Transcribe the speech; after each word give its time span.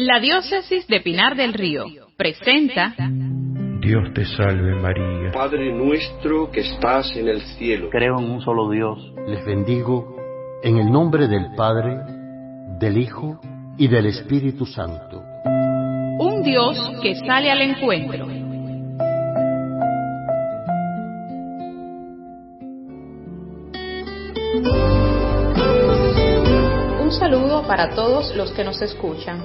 La 0.00 0.20
diócesis 0.20 0.86
de 0.86 1.00
Pinar 1.00 1.34
del 1.34 1.52
Río 1.52 1.86
presenta 2.16 2.94
Dios 3.80 4.14
te 4.14 4.24
salve 4.26 4.76
María. 4.76 5.32
Padre 5.32 5.72
nuestro 5.72 6.52
que 6.52 6.60
estás 6.60 7.16
en 7.16 7.26
el 7.26 7.40
cielo. 7.40 7.90
Creo 7.90 8.16
en 8.20 8.30
un 8.30 8.40
solo 8.40 8.70
Dios. 8.70 9.12
Les 9.26 9.44
bendigo 9.44 10.14
en 10.62 10.78
el 10.78 10.88
nombre 10.88 11.26
del 11.26 11.46
Padre, 11.56 11.96
del 12.78 12.96
Hijo 12.96 13.40
y 13.76 13.88
del 13.88 14.06
Espíritu 14.06 14.66
Santo. 14.66 15.20
Un 15.44 16.44
Dios 16.44 16.78
que 17.02 17.16
sale 17.16 17.50
al 17.50 17.62
encuentro. 17.62 18.26
Un 27.02 27.10
saludo 27.10 27.66
para 27.66 27.96
todos 27.96 28.32
los 28.36 28.52
que 28.52 28.62
nos 28.62 28.80
escuchan. 28.80 29.42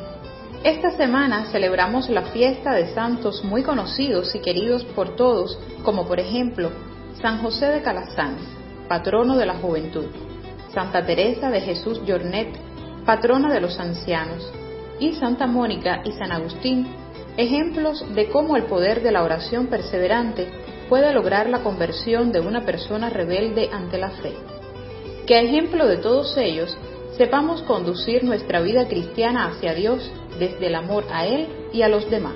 Esta 0.63 0.91
semana 0.91 1.47
celebramos 1.51 2.09
la 2.09 2.21
fiesta 2.21 2.71
de 2.71 2.93
santos 2.93 3.43
muy 3.43 3.63
conocidos 3.63 4.33
y 4.33 4.39
queridos 4.39 4.85
por 4.85 5.17
todos, 5.17 5.59
como 5.83 6.07
por 6.07 6.21
ejemplo 6.21 6.71
San 7.21 7.39
José 7.39 7.65
de 7.65 7.81
Calasanz, 7.81 8.39
patrono 8.87 9.35
de 9.35 9.45
la 9.45 9.55
juventud, 9.55 10.05
Santa 10.73 11.05
Teresa 11.05 11.49
de 11.49 11.59
Jesús 11.59 11.99
Jornet, 12.07 12.47
patrona 13.05 13.53
de 13.53 13.59
los 13.59 13.77
ancianos, 13.77 14.49
y 15.01 15.11
Santa 15.15 15.47
Mónica 15.47 16.01
y 16.05 16.13
San 16.13 16.31
Agustín, 16.31 16.87
ejemplos 17.35 18.05
de 18.15 18.29
cómo 18.29 18.55
el 18.55 18.63
poder 18.63 19.03
de 19.03 19.11
la 19.11 19.23
oración 19.23 19.67
perseverante 19.67 20.47
puede 20.87 21.11
lograr 21.11 21.49
la 21.49 21.61
conversión 21.61 22.31
de 22.31 22.39
una 22.39 22.65
persona 22.65 23.09
rebelde 23.09 23.69
ante 23.69 23.97
la 23.97 24.11
fe. 24.11 24.31
Que 25.27 25.35
a 25.35 25.41
ejemplo 25.41 25.87
de 25.87 25.97
todos 25.97 26.37
ellos, 26.37 26.77
sepamos 27.17 27.61
conducir 27.63 28.23
nuestra 28.23 28.61
vida 28.61 28.87
cristiana 28.87 29.47
hacia 29.47 29.73
Dios 29.73 30.09
desde 30.39 30.67
el 30.67 30.75
amor 30.75 31.05
a 31.11 31.25
Él 31.25 31.47
y 31.71 31.81
a 31.81 31.89
los 31.89 32.09
demás. 32.09 32.35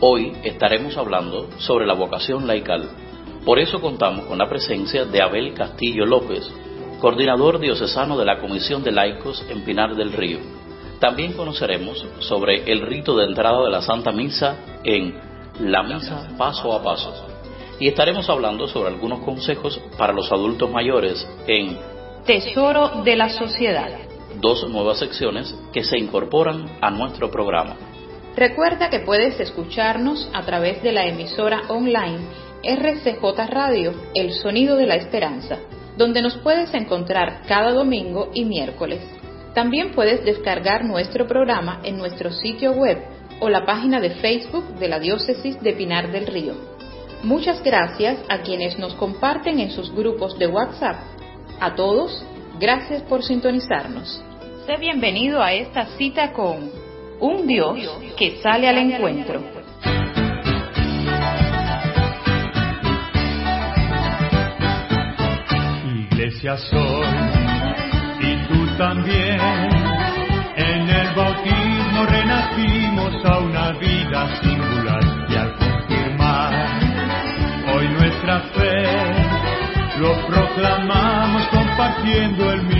Hoy 0.00 0.32
estaremos 0.42 0.96
hablando 0.96 1.48
sobre 1.58 1.86
la 1.86 1.94
vocación 1.94 2.46
laical. 2.46 2.90
Por 3.44 3.58
eso 3.58 3.80
contamos 3.80 4.26
con 4.26 4.38
la 4.38 4.48
presencia 4.48 5.04
de 5.04 5.22
Abel 5.22 5.54
Castillo 5.54 6.04
López, 6.04 6.50
coordinador 7.00 7.58
diocesano 7.58 8.18
de 8.18 8.24
la 8.24 8.38
Comisión 8.38 8.82
de 8.82 8.92
Laicos 8.92 9.44
en 9.48 9.62
Pinar 9.64 9.94
del 9.94 10.12
Río. 10.12 10.38
También 11.00 11.32
conoceremos 11.34 12.04
sobre 12.20 12.70
el 12.70 12.80
rito 12.82 13.16
de 13.16 13.26
entrada 13.26 13.62
de 13.64 13.70
la 13.70 13.82
Santa 13.82 14.12
Misa 14.12 14.56
en 14.82 15.14
La 15.60 15.82
Misa 15.82 16.28
Paso 16.38 16.72
a 16.72 16.82
Paso. 16.82 17.12
Y 17.78 17.88
estaremos 17.88 18.28
hablando 18.30 18.68
sobre 18.68 18.88
algunos 18.88 19.20
consejos 19.20 19.80
para 19.98 20.12
los 20.12 20.30
adultos 20.32 20.70
mayores 20.70 21.26
en 21.46 21.76
Tesoro 22.24 23.02
de 23.04 23.16
la 23.16 23.28
Sociedad. 23.28 24.13
Dos 24.40 24.68
nuevas 24.68 24.98
secciones 24.98 25.54
que 25.72 25.84
se 25.84 25.98
incorporan 25.98 26.78
a 26.80 26.90
nuestro 26.90 27.30
programa. 27.30 27.76
Recuerda 28.36 28.90
que 28.90 29.00
puedes 29.00 29.38
escucharnos 29.38 30.28
a 30.32 30.42
través 30.42 30.82
de 30.82 30.92
la 30.92 31.06
emisora 31.06 31.62
online 31.68 32.20
RCJ 32.64 33.46
Radio, 33.48 33.92
El 34.14 34.32
Sonido 34.32 34.76
de 34.76 34.86
la 34.86 34.96
Esperanza, 34.96 35.58
donde 35.96 36.22
nos 36.22 36.36
puedes 36.38 36.72
encontrar 36.74 37.42
cada 37.46 37.72
domingo 37.72 38.30
y 38.34 38.44
miércoles. 38.44 39.00
También 39.54 39.92
puedes 39.92 40.24
descargar 40.24 40.84
nuestro 40.84 41.28
programa 41.28 41.80
en 41.84 41.96
nuestro 41.96 42.32
sitio 42.32 42.72
web 42.72 43.04
o 43.40 43.48
la 43.48 43.64
página 43.64 44.00
de 44.00 44.10
Facebook 44.10 44.78
de 44.78 44.88
la 44.88 44.98
Diócesis 44.98 45.60
de 45.62 45.72
Pinar 45.74 46.10
del 46.10 46.26
Río. 46.26 46.54
Muchas 47.22 47.62
gracias 47.62 48.18
a 48.28 48.38
quienes 48.38 48.78
nos 48.78 48.94
comparten 48.94 49.60
en 49.60 49.70
sus 49.70 49.94
grupos 49.94 50.38
de 50.38 50.46
WhatsApp. 50.46 50.96
A 51.60 51.74
todos, 51.74 52.24
gracias 52.58 53.02
por 53.02 53.22
sintonizarnos. 53.22 54.22
Sé 54.66 54.76
bienvenido 54.78 55.42
a 55.42 55.52
esta 55.52 55.86
cita 55.96 56.32
con 56.32 56.70
un 57.20 57.46
Dios 57.46 57.78
que 58.16 58.40
sale 58.42 58.68
al 58.68 58.78
encuentro. 58.78 59.42
Iglesia 66.10 66.56
soy 66.56 67.06
y 68.20 68.36
tú 68.48 68.76
también. 68.78 69.38
En 70.56 70.88
el 70.88 71.14
bautismo 71.14 72.06
renacimos 72.06 73.24
a 73.24 73.38
una 73.38 73.72
vida 73.72 74.40
singular 74.40 74.53
compartiendo 82.04 82.52
el 82.52 82.73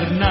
tan 0.00 0.29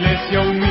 iglesia 0.00 0.40
humilde. 0.40 0.69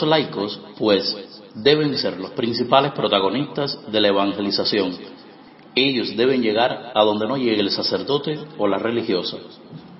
Los 0.00 0.08
laicos, 0.08 0.58
pues, 0.78 1.14
deben 1.56 1.94
ser 1.98 2.18
los 2.18 2.30
principales 2.30 2.92
protagonistas 2.92 3.78
de 3.92 4.00
la 4.00 4.08
evangelización. 4.08 4.96
Ellos 5.74 6.16
deben 6.16 6.40
llegar 6.40 6.92
a 6.94 7.02
donde 7.02 7.28
no 7.28 7.36
llegue 7.36 7.60
el 7.60 7.70
sacerdote 7.70 8.38
o 8.56 8.66
la 8.66 8.78
religiosa. 8.78 9.36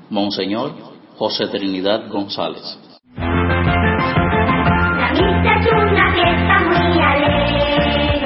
Monseñor 0.09 0.73
José 1.19 1.49
Trinidad 1.49 2.09
González. 2.09 2.79
La 3.15 5.11
misa 5.13 5.61
es 5.61 5.67
una 5.71 6.15
fiesta 6.15 6.61
muy 6.65 6.99
alegre. 7.03 8.25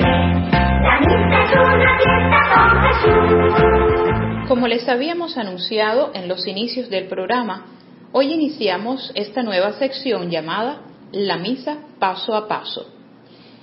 La 0.81 1.01
misa 1.01 1.43
es 1.43 1.51
una 1.75 1.91
fiesta 1.99 2.49
con 2.55 2.71
Jesús. 2.87 4.47
Como 4.47 4.69
les 4.69 4.89
habíamos 4.89 5.37
anunciado 5.37 6.13
en 6.15 6.29
los 6.29 6.47
inicios 6.47 6.89
del 6.89 7.09
programa, 7.09 7.67
hoy 8.13 8.33
iniciamos 8.33 9.11
esta 9.17 9.43
nueva 9.43 9.73
sección 9.73 10.31
llamada 10.31 10.94
La 11.13 11.37
Misa 11.37 11.79
Paso 11.99 12.35
a 12.35 12.49
Paso. 12.49 12.87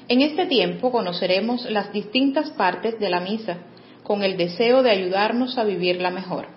En 0.08 0.22
este 0.22 0.46
tiempo 0.46 0.92
conoceremos 0.92 1.70
las 1.70 1.94
distintas 1.94 2.50
partes 2.52 3.00
de 3.00 3.10
la 3.10 3.20
misa 3.20 3.60
con 4.04 4.24
el 4.24 4.38
deseo 4.38 4.84
de 4.84 4.92
ayudarnos 4.92 5.58
a 5.58 5.64
vivirla 5.64 6.10
mejor. 6.10 6.48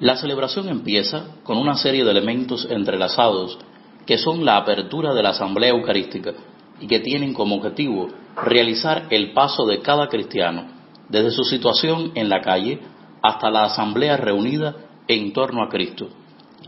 La 0.00 0.16
celebración 0.16 0.68
empieza 0.68 1.36
con 1.42 1.58
una 1.58 1.74
serie 1.74 2.04
de 2.04 2.10
elementos 2.10 2.66
entrelazados 2.70 3.58
que 4.06 4.18
son 4.18 4.44
la 4.44 4.56
apertura 4.56 5.14
de 5.14 5.22
la 5.22 5.30
asamblea 5.30 5.70
eucarística 5.70 6.32
y 6.80 6.86
que 6.86 7.00
tienen 7.00 7.34
como 7.34 7.56
objetivo 7.56 8.08
realizar 8.44 9.06
el 9.10 9.32
paso 9.32 9.66
de 9.66 9.80
cada 9.80 10.08
cristiano 10.08 10.66
desde 11.08 11.30
su 11.30 11.44
situación 11.44 12.12
en 12.14 12.28
la 12.28 12.40
calle 12.40 12.80
hasta 13.22 13.50
la 13.50 13.64
asamblea 13.64 14.16
reunida 14.16 14.74
en 15.06 15.32
torno 15.32 15.62
a 15.62 15.68
Cristo 15.68 16.08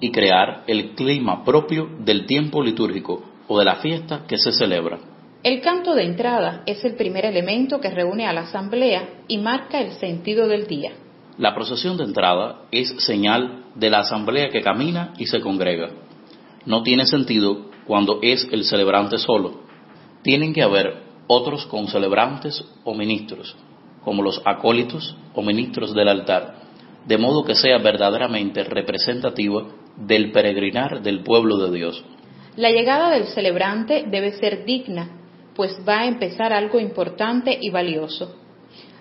y 0.00 0.12
crear 0.12 0.64
el 0.66 0.90
clima 0.94 1.44
propio 1.44 1.88
del 2.00 2.26
tiempo 2.26 2.62
litúrgico 2.62 3.33
o 3.48 3.58
de 3.58 3.64
la 3.64 3.76
fiesta 3.76 4.24
que 4.26 4.38
se 4.38 4.52
celebra. 4.52 4.98
El 5.42 5.60
canto 5.60 5.94
de 5.94 6.04
entrada 6.04 6.62
es 6.64 6.84
el 6.84 6.94
primer 6.96 7.26
elemento 7.26 7.80
que 7.80 7.90
reúne 7.90 8.26
a 8.26 8.32
la 8.32 8.42
asamblea 8.42 9.24
y 9.28 9.38
marca 9.38 9.80
el 9.80 9.92
sentido 9.92 10.48
del 10.48 10.66
día. 10.66 10.92
La 11.36 11.54
procesión 11.54 11.96
de 11.96 12.04
entrada 12.04 12.62
es 12.70 12.94
señal 13.04 13.64
de 13.74 13.90
la 13.90 14.00
asamblea 14.00 14.48
que 14.48 14.62
camina 14.62 15.12
y 15.18 15.26
se 15.26 15.40
congrega. 15.40 15.90
No 16.64 16.82
tiene 16.82 17.04
sentido 17.06 17.66
cuando 17.86 18.20
es 18.22 18.48
el 18.52 18.64
celebrante 18.64 19.18
solo. 19.18 19.60
Tienen 20.22 20.54
que 20.54 20.62
haber 20.62 21.02
otros 21.26 21.66
concelebrantes 21.66 22.64
o 22.84 22.94
ministros, 22.94 23.54
como 24.02 24.22
los 24.22 24.40
acólitos 24.44 25.16
o 25.34 25.42
ministros 25.42 25.94
del 25.94 26.08
altar, 26.08 26.54
de 27.06 27.18
modo 27.18 27.44
que 27.44 27.54
sea 27.54 27.78
verdaderamente 27.78 28.64
representativa 28.64 29.64
del 29.96 30.32
peregrinar 30.32 31.02
del 31.02 31.22
pueblo 31.22 31.58
de 31.58 31.76
Dios. 31.76 32.04
La 32.56 32.70
llegada 32.70 33.10
del 33.10 33.26
celebrante 33.26 34.04
debe 34.08 34.32
ser 34.32 34.64
digna, 34.64 35.10
pues 35.56 35.76
va 35.86 36.00
a 36.00 36.06
empezar 36.06 36.52
algo 36.52 36.78
importante 36.78 37.58
y 37.60 37.70
valioso. 37.70 38.36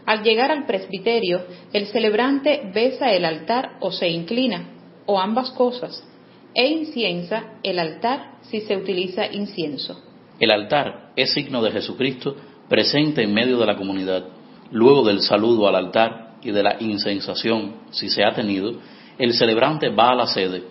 Al 0.06 0.24
llegar 0.24 0.52
al 0.52 0.66
presbiterio, 0.66 1.42
el 1.72 1.86
celebrante 1.88 2.72
besa 2.74 3.12
el 3.12 3.26
altar 3.26 3.78
o 3.80 3.92
se 3.92 4.10
inclina, 4.10 4.70
o 5.06 5.20
ambas 5.20 5.52
cosas, 5.52 6.04
e 6.56 6.68
inciensa 6.68 7.60
el 7.62 7.78
altar 7.78 8.40
si 8.42 8.62
se 8.62 8.76
utiliza 8.76 9.32
incienso. 9.32 10.02
El 10.40 10.50
altar 10.50 11.12
es 11.16 11.32
signo 11.34 11.62
de 11.62 11.72
Jesucristo 11.72 12.36
presente 12.68 13.22
en 13.22 13.34
medio 13.34 13.60
de 13.60 13.68
la 13.68 13.76
comunidad. 13.76 14.26
Luego 14.72 15.04
del 15.04 15.22
saludo 15.22 15.68
al 15.68 15.76
altar 15.76 16.38
y 16.42 16.52
de 16.52 16.64
la 16.64 16.78
incensación, 16.80 17.76
si 17.92 18.10
se 18.10 18.24
ha 18.24 18.34
tenido, 18.34 18.74
el 19.20 19.34
celebrante 19.34 19.90
va 19.90 20.10
a 20.10 20.16
la 20.16 20.26
sede, 20.26 20.64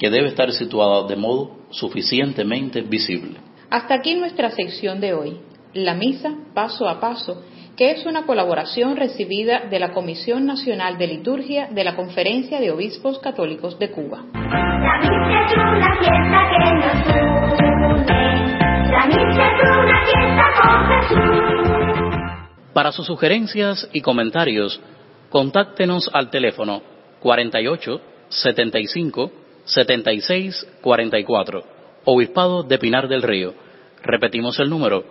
que 0.00 0.08
debe 0.08 0.28
estar 0.28 0.50
situada 0.50 1.06
de 1.06 1.14
modo 1.14 1.58
suficientemente 1.70 2.80
visible. 2.80 3.38
Hasta 3.68 3.94
aquí 3.94 4.14
nuestra 4.14 4.50
sección 4.50 4.98
de 4.98 5.12
hoy, 5.12 5.36
la 5.74 5.94
misa 5.94 6.34
paso 6.54 6.88
a 6.88 6.98
paso, 6.98 7.44
que 7.76 7.90
es 7.92 8.06
una 8.06 8.24
colaboración 8.24 8.96
recibida 8.96 9.66
de 9.70 9.78
la 9.78 9.92
Comisión 9.92 10.46
Nacional 10.46 10.96
de 10.96 11.06
Liturgia 11.06 11.68
de 11.70 11.84
la 11.84 11.96
Conferencia 11.96 12.60
de 12.60 12.70
Obispos 12.70 13.18
Católicos 13.18 13.78
de 13.78 13.90
Cuba. 13.90 14.24
La 14.32 14.98
misa 15.00 15.44
es 15.44 15.52
una 15.52 15.98
fiesta 16.00 16.40
que 16.50 16.64
nos 16.80 17.60
une. 17.92 18.90
La 18.90 19.06
misa 19.06 19.44
es 19.52 19.60
una 19.76 19.98
fiesta 20.06 20.46
con 20.56 20.78
Jesús. 20.88 22.62
Para 22.72 22.92
sus 22.92 23.06
sugerencias 23.06 23.88
y 23.92 24.00
comentarios, 24.00 24.80
contáctenos 25.28 26.10
al 26.12 26.30
teléfono 26.30 26.80
48 27.20 28.00
75 28.30 29.30
76 29.64 30.66
44, 30.80 31.64
Obispado 32.04 32.62
de 32.62 32.78
Pinar 32.78 33.08
del 33.08 33.22
Río. 33.22 33.54
Repetimos 34.02 34.58
el 34.58 34.70
número 34.70 35.04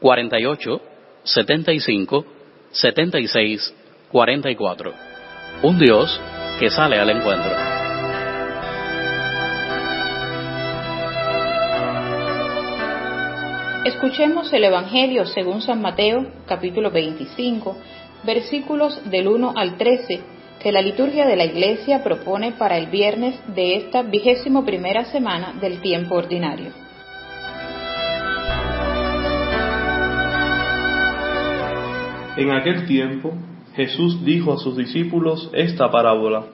48 0.00 0.80
75 1.22 2.26
76 2.72 3.74
44. 4.10 4.92
Un 5.62 5.78
Dios 5.78 6.20
que 6.58 6.70
sale 6.70 6.98
al 6.98 7.10
encuentro. 7.10 7.52
Escuchemos 13.84 14.52
el 14.52 14.64
Evangelio 14.64 15.26
según 15.26 15.60
San 15.60 15.82
Mateo, 15.82 16.26
capítulo 16.46 16.90
25, 16.90 17.76
versículos 18.24 18.98
del 19.10 19.28
1 19.28 19.52
al 19.56 19.76
13, 19.76 20.22
que 20.64 20.72
la 20.72 20.80
liturgia 20.80 21.26
de 21.26 21.36
la 21.36 21.44
Iglesia 21.44 22.02
propone 22.02 22.52
para 22.52 22.78
el 22.78 22.86
viernes 22.86 23.38
de 23.54 23.76
esta 23.76 24.00
vigésimo 24.00 24.64
primera 24.64 25.04
semana 25.04 25.52
del 25.60 25.82
tiempo 25.82 26.14
ordinario. 26.14 26.72
En 32.38 32.50
aquel 32.50 32.86
tiempo 32.86 33.34
Jesús 33.76 34.24
dijo 34.24 34.54
a 34.54 34.56
sus 34.56 34.74
discípulos 34.74 35.50
esta 35.52 35.90
parábola. 35.90 36.46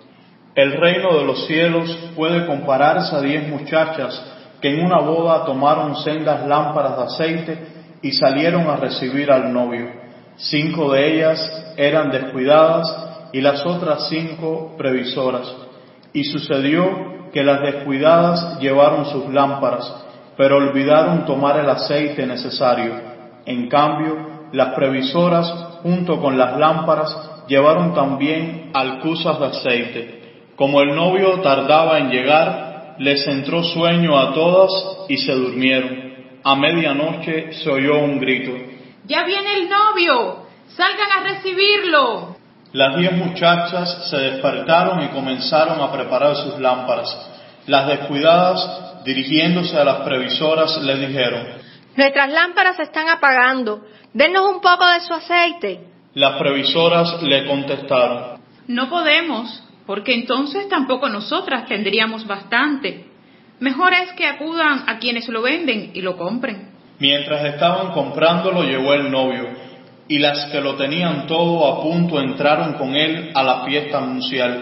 El 0.56 0.72
reino 0.72 1.16
de 1.16 1.24
los 1.24 1.46
cielos 1.46 1.96
puede 2.16 2.46
compararse 2.46 3.14
a 3.14 3.20
diez 3.20 3.46
muchachas 3.46 4.20
que 4.60 4.74
en 4.74 4.84
una 4.84 4.98
boda 5.02 5.44
tomaron 5.44 5.94
sendas 5.94 6.44
lámparas 6.48 6.96
de 6.96 7.04
aceite 7.04 7.58
y 8.02 8.10
salieron 8.10 8.68
a 8.68 8.74
recibir 8.74 9.30
al 9.30 9.52
novio. 9.52 9.88
Cinco 10.34 10.90
de 10.90 11.14
ellas 11.14 11.74
eran 11.76 12.10
descuidadas 12.10 13.09
y 13.32 13.40
las 13.40 13.64
otras 13.64 14.08
cinco 14.08 14.74
previsoras. 14.76 15.54
Y 16.12 16.24
sucedió 16.24 17.30
que 17.32 17.44
las 17.44 17.62
descuidadas 17.62 18.58
llevaron 18.60 19.06
sus 19.06 19.32
lámparas, 19.32 20.04
pero 20.36 20.56
olvidaron 20.56 21.24
tomar 21.24 21.60
el 21.60 21.70
aceite 21.70 22.26
necesario. 22.26 22.94
En 23.46 23.68
cambio, 23.68 24.48
las 24.52 24.74
previsoras, 24.74 25.48
junto 25.82 26.20
con 26.20 26.36
las 26.36 26.58
lámparas, 26.58 27.44
llevaron 27.46 27.94
también 27.94 28.70
alcusas 28.74 29.38
de 29.38 29.46
aceite. 29.46 30.20
Como 30.56 30.80
el 30.82 30.94
novio 30.94 31.40
tardaba 31.40 31.98
en 31.98 32.10
llegar, 32.10 32.96
les 32.98 33.26
entró 33.26 33.62
sueño 33.62 34.18
a 34.18 34.34
todas 34.34 34.70
y 35.08 35.16
se 35.16 35.32
durmieron. 35.32 36.10
A 36.42 36.54
medianoche 36.54 37.52
se 37.52 37.70
oyó 37.70 37.98
un 37.98 38.18
grito. 38.18 38.52
¡Ya 39.06 39.24
viene 39.24 39.54
el 39.54 39.68
novio! 39.68 40.46
¡Salgan 40.68 41.12
a 41.12 41.22
recibirlo! 41.22 42.29
Las 42.72 42.96
diez 42.96 43.12
muchachas 43.12 44.08
se 44.10 44.16
despertaron 44.16 45.02
y 45.02 45.08
comenzaron 45.08 45.80
a 45.80 45.90
preparar 45.90 46.36
sus 46.36 46.58
lámparas. 46.60 47.08
Las 47.66 47.88
descuidadas, 47.88 49.02
dirigiéndose 49.04 49.76
a 49.76 49.84
las 49.84 49.96
previsoras, 50.02 50.80
le 50.82 51.06
dijeron, 51.06 51.46
Nuestras 51.96 52.30
lámparas 52.30 52.76
se 52.76 52.84
están 52.84 53.08
apagando. 53.08 53.80
Denos 54.12 54.54
un 54.54 54.60
poco 54.60 54.86
de 54.86 55.00
su 55.00 55.12
aceite. 55.12 55.80
Las 56.14 56.38
previsoras 56.38 57.20
le 57.22 57.46
contestaron, 57.46 58.40
No 58.68 58.88
podemos, 58.88 59.64
porque 59.86 60.14
entonces 60.14 60.68
tampoco 60.68 61.08
nosotras 61.08 61.66
tendríamos 61.66 62.26
bastante. 62.26 63.06
Mejor 63.58 63.92
es 63.92 64.12
que 64.12 64.26
acudan 64.26 64.84
a 64.86 64.98
quienes 64.98 65.28
lo 65.28 65.42
venden 65.42 65.90
y 65.92 66.02
lo 66.02 66.16
compren. 66.16 66.70
Mientras 67.00 67.44
estaban 67.46 67.92
comprándolo 67.92 68.62
llegó 68.62 68.94
el 68.94 69.10
novio, 69.10 69.48
y 70.10 70.18
las 70.18 70.46
que 70.46 70.60
lo 70.60 70.74
tenían 70.74 71.28
todo 71.28 71.64
a 71.68 71.82
punto 71.84 72.20
entraron 72.20 72.72
con 72.72 72.96
él 72.96 73.30
a 73.32 73.44
la 73.44 73.64
fiesta 73.64 74.00
nupcial, 74.00 74.60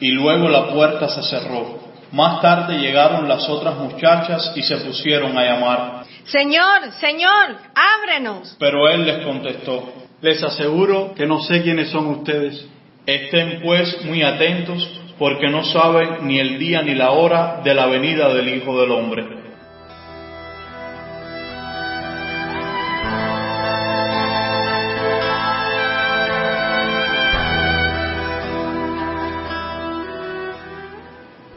y 0.00 0.10
luego 0.10 0.48
la 0.48 0.66
puerta 0.70 1.08
se 1.08 1.22
cerró. 1.22 1.78
Más 2.10 2.40
tarde 2.40 2.78
llegaron 2.78 3.28
las 3.28 3.48
otras 3.48 3.76
muchachas 3.76 4.52
y 4.56 4.62
se 4.62 4.76
pusieron 4.78 5.38
a 5.38 5.44
llamar. 5.44 6.02
Señor, 6.24 6.90
Señor, 6.98 7.58
ábrenos. 7.76 8.56
Pero 8.58 8.88
él 8.88 9.06
les 9.06 9.24
contestó, 9.24 9.92
Les 10.20 10.42
aseguro 10.42 11.14
que 11.14 11.26
no 11.26 11.42
sé 11.42 11.62
quiénes 11.62 11.90
son 11.90 12.06
ustedes. 12.08 12.66
estén 13.06 13.60
pues 13.62 14.04
muy 14.04 14.24
atentos 14.24 14.84
porque 15.16 15.48
no 15.48 15.62
saben 15.62 16.26
ni 16.26 16.40
el 16.40 16.58
día 16.58 16.82
ni 16.82 16.96
la 16.96 17.12
hora 17.12 17.60
de 17.62 17.72
la 17.72 17.86
venida 17.86 18.34
del 18.34 18.48
Hijo 18.48 18.80
del 18.80 18.90
Hombre. 18.90 19.37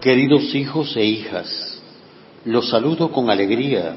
Queridos 0.01 0.55
hijos 0.55 0.97
e 0.97 1.05
hijas, 1.05 1.79
los 2.43 2.69
saludo 2.69 3.11
con 3.11 3.29
alegría, 3.29 3.95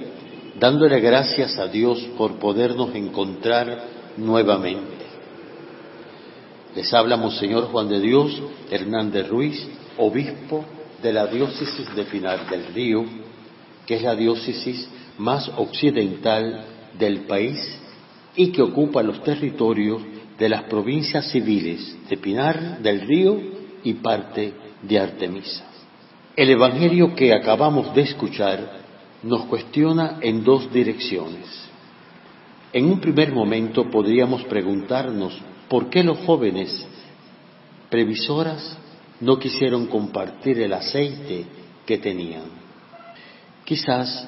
dándole 0.60 1.00
gracias 1.00 1.56
a 1.56 1.66
Dios 1.66 1.98
por 2.18 2.38
podernos 2.38 2.94
encontrar 2.94 3.84
nuevamente. 4.18 5.06
Les 6.76 6.92
habla 6.92 7.16
Monseñor 7.16 7.68
Juan 7.68 7.88
de 7.88 8.00
Dios 8.00 8.38
Hernández 8.70 9.30
Ruiz, 9.30 9.66
obispo 9.96 10.66
de 11.02 11.10
la 11.10 11.26
diócesis 11.26 11.94
de 11.96 12.04
Pinar 12.04 12.50
del 12.50 12.66
Río, 12.74 13.06
que 13.86 13.94
es 13.94 14.02
la 14.02 14.14
diócesis 14.14 14.86
más 15.16 15.50
occidental 15.56 16.66
del 16.98 17.20
país 17.20 17.78
y 18.36 18.48
que 18.48 18.60
ocupa 18.60 19.02
los 19.02 19.22
territorios 19.22 20.02
de 20.38 20.50
las 20.50 20.64
provincias 20.64 21.30
civiles 21.30 21.96
de 22.10 22.18
Pinar 22.18 22.82
del 22.82 23.00
Río 23.00 23.40
y 23.82 23.94
parte 23.94 24.52
de 24.82 24.98
Artemisa. 24.98 25.70
El 26.36 26.50
Evangelio 26.50 27.14
que 27.14 27.32
acabamos 27.32 27.94
de 27.94 28.02
escuchar 28.02 28.82
nos 29.22 29.44
cuestiona 29.44 30.18
en 30.20 30.42
dos 30.42 30.72
direcciones. 30.72 31.46
En 32.72 32.86
un 32.86 32.98
primer 32.98 33.32
momento 33.32 33.88
podríamos 33.88 34.42
preguntarnos 34.46 35.40
por 35.68 35.90
qué 35.90 36.02
los 36.02 36.18
jóvenes 36.26 36.84
previsoras 37.88 38.76
no 39.20 39.38
quisieron 39.38 39.86
compartir 39.86 40.58
el 40.58 40.72
aceite 40.72 41.44
que 41.86 41.98
tenían. 41.98 42.46
Quizás 43.64 44.26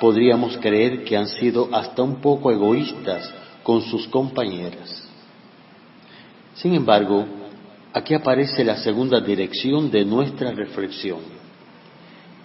podríamos 0.00 0.58
creer 0.58 1.04
que 1.04 1.16
han 1.16 1.28
sido 1.28 1.68
hasta 1.72 2.02
un 2.02 2.16
poco 2.16 2.50
egoístas 2.50 3.32
con 3.62 3.82
sus 3.82 4.08
compañeras. 4.08 5.08
Sin 6.56 6.74
embargo, 6.74 7.24
aquí 7.96 8.12
aparece 8.12 8.62
la 8.62 8.76
segunda 8.76 9.22
dirección 9.22 9.90
de 9.90 10.04
nuestra 10.04 10.52
reflexión. 10.52 11.20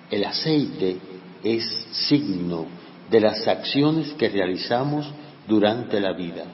El 0.10 0.24
aceite 0.24 0.96
es 1.44 1.66
signo 1.92 2.68
de 3.10 3.20
las 3.20 3.46
acciones 3.46 4.14
que 4.14 4.30
realizamos 4.30 5.12
durante 5.50 6.00
la 6.00 6.14
vida. 6.14 6.46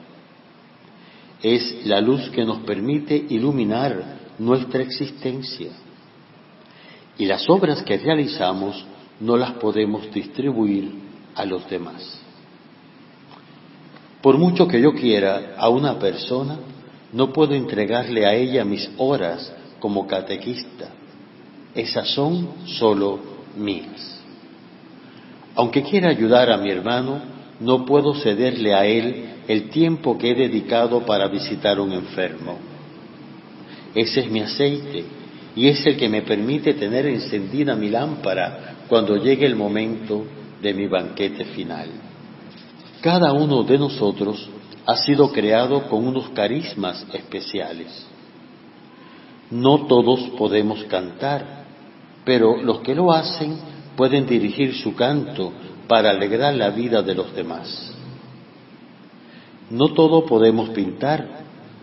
Es 1.40 1.86
la 1.86 2.00
luz 2.00 2.28
que 2.30 2.44
nos 2.44 2.58
permite 2.62 3.14
iluminar 3.28 4.18
nuestra 4.40 4.82
existencia. 4.82 5.70
Y 7.18 7.26
las 7.26 7.48
obras 7.48 7.84
que 7.84 7.98
realizamos 7.98 8.84
no 9.20 9.36
las 9.36 9.52
podemos 9.52 10.12
distribuir 10.12 10.92
a 11.36 11.44
los 11.44 11.70
demás. 11.70 12.20
Por 14.20 14.38
mucho 14.38 14.66
que 14.66 14.80
yo 14.80 14.92
quiera 14.92 15.54
a 15.56 15.68
una 15.68 16.00
persona, 16.00 16.58
no 17.12 17.32
puedo 17.32 17.54
entregarle 17.54 18.26
a 18.26 18.34
ella 18.34 18.64
mis 18.64 18.88
horas 18.98 19.52
como 19.80 20.06
catequista. 20.06 20.90
Esas 21.74 22.08
son 22.08 22.48
solo 22.66 23.18
mías. 23.56 24.20
Aunque 25.54 25.82
quiera 25.82 26.10
ayudar 26.10 26.50
a 26.50 26.58
mi 26.58 26.70
hermano, 26.70 27.20
no 27.60 27.84
puedo 27.84 28.14
cederle 28.14 28.74
a 28.74 28.86
él 28.86 29.24
el 29.48 29.70
tiempo 29.70 30.18
que 30.18 30.30
he 30.30 30.34
dedicado 30.34 31.04
para 31.04 31.28
visitar 31.28 31.80
un 31.80 31.92
enfermo. 31.92 32.58
Ese 33.94 34.20
es 34.20 34.30
mi 34.30 34.40
aceite 34.40 35.04
y 35.56 35.66
es 35.66 35.84
el 35.86 35.96
que 35.96 36.08
me 36.08 36.22
permite 36.22 36.74
tener 36.74 37.06
encendida 37.06 37.74
mi 37.74 37.88
lámpara 37.88 38.76
cuando 38.88 39.16
llegue 39.16 39.46
el 39.46 39.56
momento 39.56 40.24
de 40.62 40.74
mi 40.74 40.86
banquete 40.86 41.46
final. 41.46 41.88
Cada 43.00 43.32
uno 43.32 43.62
de 43.62 43.78
nosotros 43.78 44.48
ha 44.88 44.96
sido 44.96 45.30
creado 45.30 45.86
con 45.86 46.08
unos 46.08 46.30
carismas 46.30 47.04
especiales. 47.12 48.06
No 49.50 49.86
todos 49.86 50.30
podemos 50.38 50.82
cantar, 50.84 51.66
pero 52.24 52.56
los 52.62 52.80
que 52.80 52.94
lo 52.94 53.12
hacen 53.12 53.58
pueden 53.98 54.26
dirigir 54.26 54.74
su 54.74 54.94
canto 54.94 55.52
para 55.86 56.08
alegrar 56.08 56.54
la 56.54 56.70
vida 56.70 57.02
de 57.02 57.14
los 57.14 57.34
demás. 57.34 57.94
No 59.68 59.92
todo 59.92 60.24
podemos 60.24 60.70
pintar, 60.70 61.42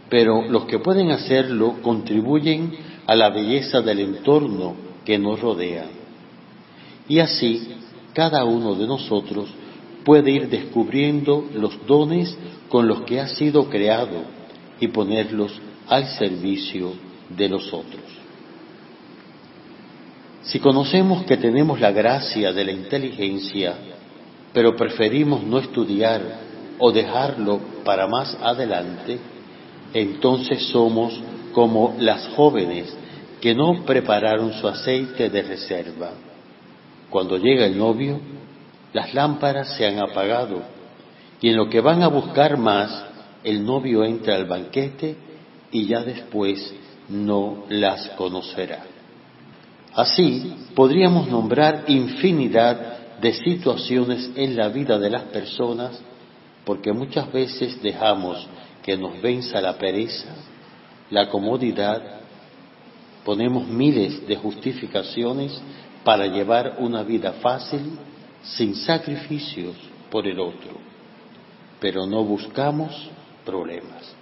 pero 0.09 0.41
los 0.49 0.65
que 0.65 0.79
pueden 0.79 1.11
hacerlo 1.11 1.75
contribuyen 1.83 2.71
a 3.05 3.15
la 3.15 3.29
belleza 3.29 3.83
del 3.83 3.99
entorno 3.99 4.73
que 5.05 5.19
nos 5.19 5.39
rodea. 5.39 5.85
Y 7.07 7.19
así, 7.19 7.67
cada 8.13 8.45
uno 8.45 8.73
de 8.73 8.87
nosotros 8.87 9.47
puede 10.05 10.31
ir 10.31 10.47
descubriendo 10.47 11.49
los 11.53 11.85
dones 11.85 12.37
con 12.69 12.87
los 12.87 13.01
que 13.01 13.19
ha 13.19 13.27
sido 13.27 13.67
creado 13.69 14.23
y 14.79 14.87
ponerlos 14.87 15.51
al 15.87 16.07
servicio 16.07 16.93
de 17.29 17.49
los 17.49 17.73
otros. 17.73 18.03
Si 20.43 20.59
conocemos 20.59 21.25
que 21.25 21.37
tenemos 21.37 21.81
la 21.81 21.91
gracia 21.91 22.53
de 22.53 22.63
la 22.63 22.71
inteligencia, 22.71 23.73
pero 24.53 24.75
preferimos 24.75 25.43
no 25.43 25.57
estudiar 25.57 26.21
o 26.77 26.91
dejarlo 26.91 27.59
para 27.83 28.07
más 28.07 28.37
adelante, 28.41 29.17
entonces 29.93 30.67
somos 30.67 31.19
como 31.51 31.95
las 31.99 32.27
jóvenes 32.35 32.95
que 33.41 33.55
no 33.55 33.83
prepararon 33.85 34.53
su 34.53 34.67
aceite 34.67 35.29
de 35.29 35.41
reserva. 35.41 36.11
Cuando 37.09 37.37
llega 37.37 37.65
el 37.65 37.77
novio, 37.77 38.19
las 38.95 39.13
lámparas 39.13 39.75
se 39.75 39.85
han 39.85 39.99
apagado 39.99 40.61
y 41.41 41.49
en 41.49 41.57
lo 41.57 41.69
que 41.69 41.81
van 41.81 42.01
a 42.01 42.07
buscar 42.07 42.57
más, 42.57 43.03
el 43.43 43.65
novio 43.65 44.05
entra 44.05 44.35
al 44.35 44.45
banquete 44.45 45.17
y 45.69 45.85
ya 45.85 46.01
después 46.01 46.73
no 47.09 47.65
las 47.67 48.07
conocerá. 48.11 48.85
Así 49.93 50.69
podríamos 50.73 51.27
nombrar 51.27 51.83
infinidad 51.87 53.19
de 53.19 53.33
situaciones 53.33 54.31
en 54.33 54.55
la 54.55 54.69
vida 54.69 54.97
de 54.97 55.09
las 55.09 55.23
personas 55.23 55.99
porque 56.63 56.93
muchas 56.93 57.29
veces 57.33 57.81
dejamos 57.83 58.47
que 58.81 58.95
nos 58.95 59.21
venza 59.21 59.59
la 59.59 59.77
pereza, 59.77 60.29
la 61.09 61.27
comodidad, 61.27 62.01
ponemos 63.25 63.67
miles 63.67 64.25
de 64.25 64.37
justificaciones 64.37 65.51
para 66.05 66.27
llevar 66.27 66.77
una 66.79 67.03
vida 67.03 67.33
fácil, 67.41 67.99
sin 68.45 68.75
sacrificios 68.75 69.75
por 70.11 70.27
el 70.27 70.39
otro, 70.39 70.71
pero 71.79 72.05
no 72.05 72.23
buscamos 72.23 73.09
problemas. 73.43 74.13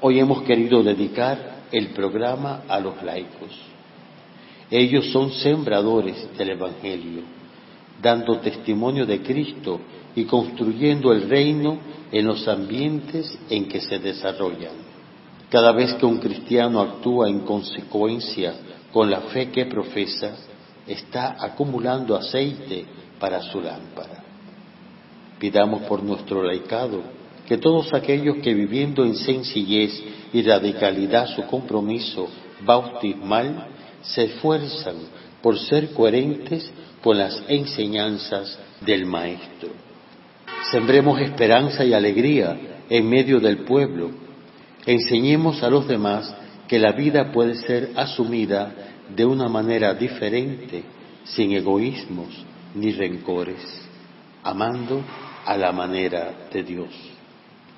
Hoy 0.00 0.18
hemos 0.18 0.42
querido 0.42 0.82
dedicar 0.82 1.64
el 1.70 1.88
programa 1.88 2.62
a 2.68 2.80
los 2.80 3.02
laicos. 3.02 3.50
Ellos 4.70 5.10
son 5.12 5.30
sembradores 5.32 6.28
del 6.36 6.50
Evangelio, 6.50 7.22
dando 8.00 8.38
testimonio 8.38 9.06
de 9.06 9.22
Cristo 9.22 9.80
y 10.16 10.24
construyendo 10.24 11.12
el 11.12 11.28
reino 11.28 11.78
en 12.10 12.26
los 12.26 12.46
ambientes 12.48 13.38
en 13.50 13.66
que 13.68 13.80
se 13.80 13.98
desarrollan. 13.98 14.94
Cada 15.50 15.72
vez 15.72 15.94
que 15.94 16.06
un 16.06 16.18
cristiano 16.18 16.80
actúa 16.80 17.28
en 17.28 17.40
consecuencia 17.40 18.54
con 18.92 19.10
la 19.10 19.20
fe 19.20 19.50
que 19.50 19.66
profesa, 19.66 20.36
está 20.86 21.36
acumulando 21.38 22.16
aceite 22.16 22.84
para 23.18 23.40
su 23.42 23.60
lámpara. 23.60 24.22
Pidamos 25.38 25.82
por 25.82 26.02
nuestro 26.02 26.42
laicado 26.42 27.02
que 27.46 27.58
todos 27.58 27.92
aquellos 27.92 28.38
que 28.38 28.54
viviendo 28.54 29.04
en 29.04 29.16
sencillez 29.16 30.02
y 30.32 30.42
radicalidad 30.42 31.26
su 31.26 31.42
compromiso 31.42 32.28
bautismal 32.64 33.66
se 34.02 34.24
esfuerzan 34.24 34.96
por 35.42 35.58
ser 35.58 35.92
coherentes 35.92 36.70
con 37.02 37.18
las 37.18 37.42
enseñanzas 37.48 38.58
del 38.80 39.04
Maestro. 39.04 39.68
Sembremos 40.70 41.20
esperanza 41.20 41.84
y 41.84 41.92
alegría 41.92 42.56
en 42.88 43.08
medio 43.08 43.40
del 43.40 43.58
pueblo. 43.58 44.10
Enseñemos 44.86 45.62
a 45.62 45.68
los 45.68 45.86
demás 45.86 46.34
que 46.66 46.78
la 46.78 46.92
vida 46.92 47.30
puede 47.30 47.56
ser 47.56 47.90
asumida 47.96 48.72
de 49.14 49.26
una 49.26 49.48
manera 49.48 49.92
diferente, 49.92 50.82
sin 51.24 51.52
egoísmos 51.52 52.53
ni 52.74 52.92
rencores, 52.92 53.60
amando 54.42 55.02
a 55.44 55.56
la 55.56 55.72
manera 55.72 56.48
de 56.52 56.62
Dios. 56.62 56.90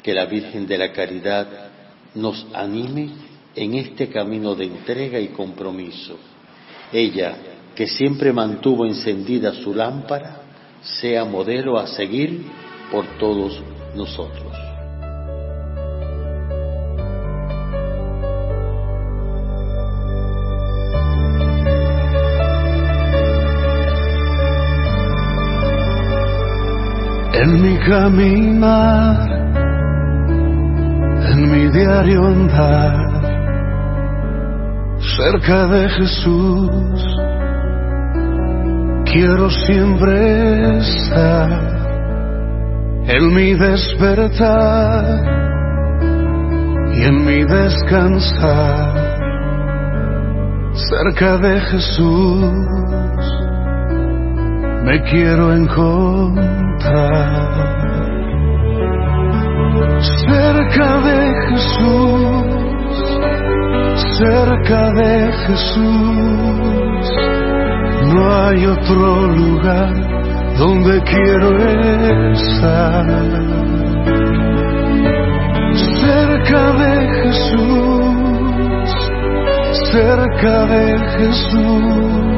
Que 0.03 0.15
la 0.15 0.27
Virgen 0.27 0.67
de 0.67 0.79
la 0.79 0.93
Caridad 0.93 1.47
nos 2.15 2.47
anime 2.55 3.11
en 3.55 3.75
este 3.75 4.09
camino 4.09 4.55
de 4.55 4.65
entrega 4.65 5.19
y 5.19 5.29
compromiso. 5.29 6.17
Ella, 6.93 7.37
que 7.75 7.87
siempre 7.87 8.33
mantuvo 8.33 8.87
encendida 8.87 9.53
su 9.53 9.75
lámpara, 9.75 10.43
sea 10.83 11.25
modelo 11.25 11.79
a 11.79 11.87
seguir 11.87 12.43
por 12.91 13.05
todos 13.19 13.61
nosotros. 13.95 14.66
En 27.39 27.61
mi 27.61 27.77
caminar, 27.81 29.29
en 31.31 31.51
mi 31.53 31.69
diario 31.69 32.27
andar, 32.27 32.97
cerca 35.19 35.67
de 35.67 35.89
Jesús, 35.91 37.03
quiero 39.05 39.51
siempre 39.51 40.79
estar. 40.79 41.77
En 43.09 43.35
mi 43.35 43.53
despertar 43.55 45.05
y 46.95 47.03
en 47.03 47.25
mi 47.25 47.45
descansar, 47.45 48.95
cerca 50.75 51.37
de 51.37 51.61
Jesús, 51.61 52.67
me 54.87 55.03
quiero 55.03 55.53
encontrar. 55.53 56.37
Cerca 60.29 61.01
de 61.09 61.19
Jesús, 61.49 62.47
cerca 64.17 64.93
de 64.93 65.33
Jesús, 65.47 67.05
no 68.15 68.23
hay 68.43 68.67
otro 68.67 69.27
lugar 69.33 69.93
donde 70.57 71.03
quiero 71.03 71.49
estar. 72.33 73.07
Cerca 76.01 76.63
de 76.83 76.95
Jesús, 77.23 78.89
cerca 79.91 80.67
de 80.67 80.85
Jesús, 81.19 82.36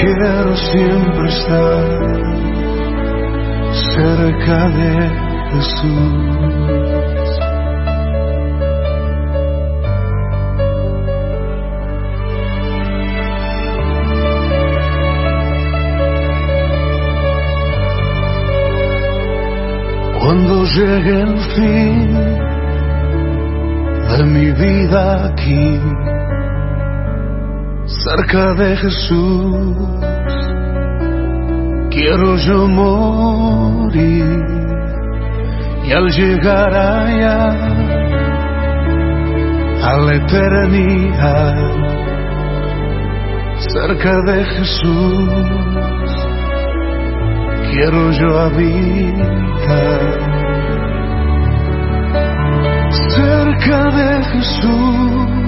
quiero 0.00 0.56
siempre 0.56 1.28
estar 1.28 1.84
cerca 3.94 4.68
de 4.68 4.92
Jesús. 5.50 6.68
Cuando 20.20 20.64
llegue 20.64 21.20
el 21.22 21.38
fin 21.54 22.14
de 24.10 24.24
mi 24.24 24.50
vida 24.52 25.26
aquí, 25.26 25.80
cerca 28.08 28.54
de 28.54 28.76
Jesús, 28.76 29.76
quiero 31.90 32.36
yo 32.36 32.68
morir 32.68 34.44
y 35.84 35.92
al 35.92 36.08
llegar 36.10 36.74
allá 36.74 37.50
a 39.82 39.96
la 39.98 40.16
eternidad 40.16 41.54
cerca 43.72 44.20
de 44.26 44.44
Jesús 44.44 45.78
quiero 47.70 48.10
yo 48.12 48.38
habitar. 48.38 50.00
Cerca 53.14 53.84
de 53.98 54.24
Jesús 54.24 55.47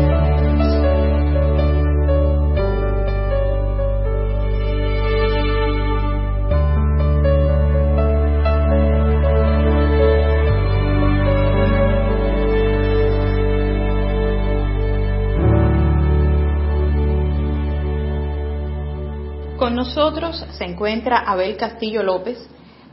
Encuentra 20.81 21.19
Abel 21.19 21.57
Castillo 21.57 22.01
López, 22.01 22.39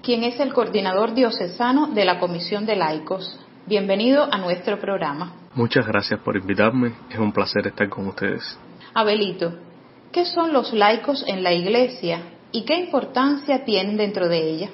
quien 0.02 0.22
es 0.22 0.38
el 0.40 0.52
coordinador 0.52 1.14
diocesano 1.14 1.86
de 1.86 2.04
la 2.04 2.18
Comisión 2.20 2.66
de 2.66 2.76
Laicos. 2.76 3.40
Bienvenido 3.64 4.28
a 4.30 4.36
nuestro 4.36 4.78
programa. 4.78 5.32
Muchas 5.54 5.86
gracias 5.86 6.20
por 6.20 6.36
invitarme, 6.36 6.92
es 7.08 7.18
un 7.18 7.32
placer 7.32 7.66
estar 7.66 7.88
con 7.88 8.06
ustedes. 8.08 8.60
Abelito, 8.92 9.54
¿qué 10.12 10.26
son 10.26 10.52
los 10.52 10.74
laicos 10.74 11.24
en 11.26 11.42
la 11.42 11.54
Iglesia 11.54 12.20
y 12.52 12.66
qué 12.66 12.76
importancia 12.76 13.64
tienen 13.64 13.96
dentro 13.96 14.28
de 14.28 14.50
ella? 14.50 14.68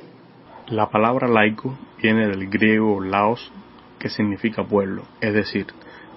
La 0.67 0.91
palabra 0.91 1.29
laico 1.29 1.79
viene 2.03 2.27
del 2.27 2.51
griego 2.51 3.01
laos, 3.01 3.53
que 4.01 4.09
significa 4.09 4.65
pueblo, 4.65 5.05
es 5.21 5.33
decir, 5.33 5.67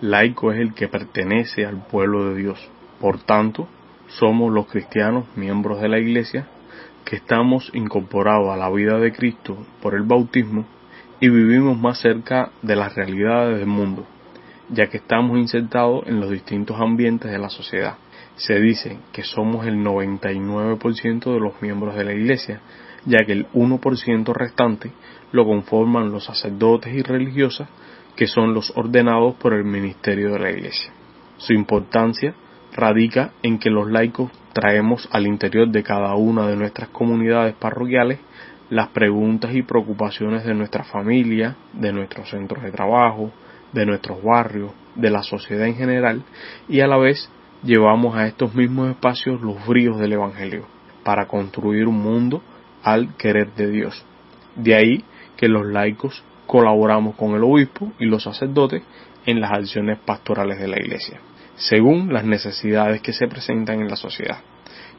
laico 0.01 0.51
es 0.51 0.59
el 0.59 0.73
que 0.73 0.87
pertenece 0.87 1.63
al 1.63 1.85
pueblo 1.85 2.31
de 2.31 2.41
Dios. 2.41 2.69
Por 2.99 3.21
tanto, 3.21 3.67
somos 4.07 4.51
los 4.51 4.65
cristianos, 4.65 5.25
miembros 5.35 5.79
de 5.79 5.89
la 5.89 5.99
Iglesia, 5.99 6.47
que 7.07 7.15
estamos 7.15 7.71
incorporados 7.73 8.49
a 8.49 8.57
la 8.57 8.69
vida 8.69 8.99
de 8.99 9.13
Cristo 9.13 9.57
por 9.81 9.95
el 9.95 10.03
bautismo 10.03 10.65
y 11.21 11.29
vivimos 11.29 11.79
más 11.79 11.99
cerca 11.99 12.51
de 12.61 12.75
las 12.75 12.95
realidades 12.95 13.59
del 13.59 13.65
mundo, 13.65 14.05
ya 14.67 14.87
que 14.89 14.97
estamos 14.97 15.37
insertados 15.37 16.05
en 16.05 16.19
los 16.19 16.29
distintos 16.29 16.75
ambientes 16.81 17.31
de 17.31 17.39
la 17.39 17.49
sociedad. 17.49 17.95
Se 18.35 18.59
dice 18.59 18.99
que 19.13 19.23
somos 19.23 19.65
el 19.65 19.77
99% 19.77 21.33
de 21.33 21.39
los 21.39 21.61
miembros 21.61 21.95
de 21.95 22.03
la 22.03 22.11
Iglesia, 22.11 22.59
ya 23.05 23.19
que 23.25 23.31
el 23.31 23.47
1% 23.53 24.33
restante 24.33 24.91
lo 25.31 25.45
conforman 25.45 26.11
los 26.11 26.25
sacerdotes 26.25 26.93
y 26.93 27.03
religiosas, 27.03 27.69
que 28.17 28.27
son 28.27 28.53
los 28.53 28.73
ordenados 28.75 29.35
por 29.35 29.53
el 29.53 29.63
ministerio 29.63 30.33
de 30.33 30.39
la 30.39 30.51
Iglesia. 30.51 30.91
Su 31.37 31.53
importancia 31.53 32.35
radica 32.73 33.31
en 33.43 33.59
que 33.59 33.69
los 33.69 33.89
laicos 33.89 34.29
traemos 34.59 35.07
al 35.11 35.27
interior 35.27 35.69
de 35.69 35.83
cada 35.83 36.15
una 36.15 36.47
de 36.47 36.55
nuestras 36.55 36.89
comunidades 36.89 37.53
parroquiales 37.53 38.17
las 38.71 38.87
preguntas 38.87 39.53
y 39.53 39.61
preocupaciones 39.61 40.45
de 40.45 40.55
nuestra 40.55 40.83
familia, 40.83 41.55
de 41.73 41.93
nuestros 41.93 42.31
centros 42.31 42.63
de 42.63 42.71
trabajo, 42.71 43.31
de 43.71 43.85
nuestros 43.85 44.17
barrios, 44.23 44.71
de 44.95 45.11
la 45.11 45.21
sociedad 45.21 45.67
en 45.67 45.75
general, 45.75 46.23
y 46.67 46.79
a 46.79 46.87
la 46.87 46.97
vez 46.97 47.29
llevamos 47.63 48.15
a 48.15 48.25
estos 48.25 48.55
mismos 48.55 48.89
espacios 48.89 49.39
los 49.41 49.63
bríos 49.67 49.99
del 49.99 50.13
Evangelio, 50.13 50.65
para 51.03 51.27
construir 51.27 51.87
un 51.87 52.01
mundo 52.01 52.41
al 52.81 53.15
querer 53.15 53.53
de 53.53 53.69
Dios. 53.69 54.03
De 54.55 54.73
ahí 54.73 55.03
que 55.37 55.49
los 55.49 55.67
laicos 55.67 56.23
colaboramos 56.47 57.15
con 57.15 57.35
el 57.35 57.43
obispo 57.43 57.91
y 57.99 58.05
los 58.05 58.23
sacerdotes 58.23 58.81
en 59.27 59.39
las 59.39 59.51
acciones 59.51 59.99
pastorales 59.99 60.59
de 60.59 60.67
la 60.67 60.79
Iglesia 60.79 61.19
según 61.57 62.13
las 62.13 62.23
necesidades 62.23 63.01
que 63.01 63.13
se 63.13 63.27
presentan 63.27 63.81
en 63.81 63.89
la 63.89 63.95
sociedad. 63.95 64.39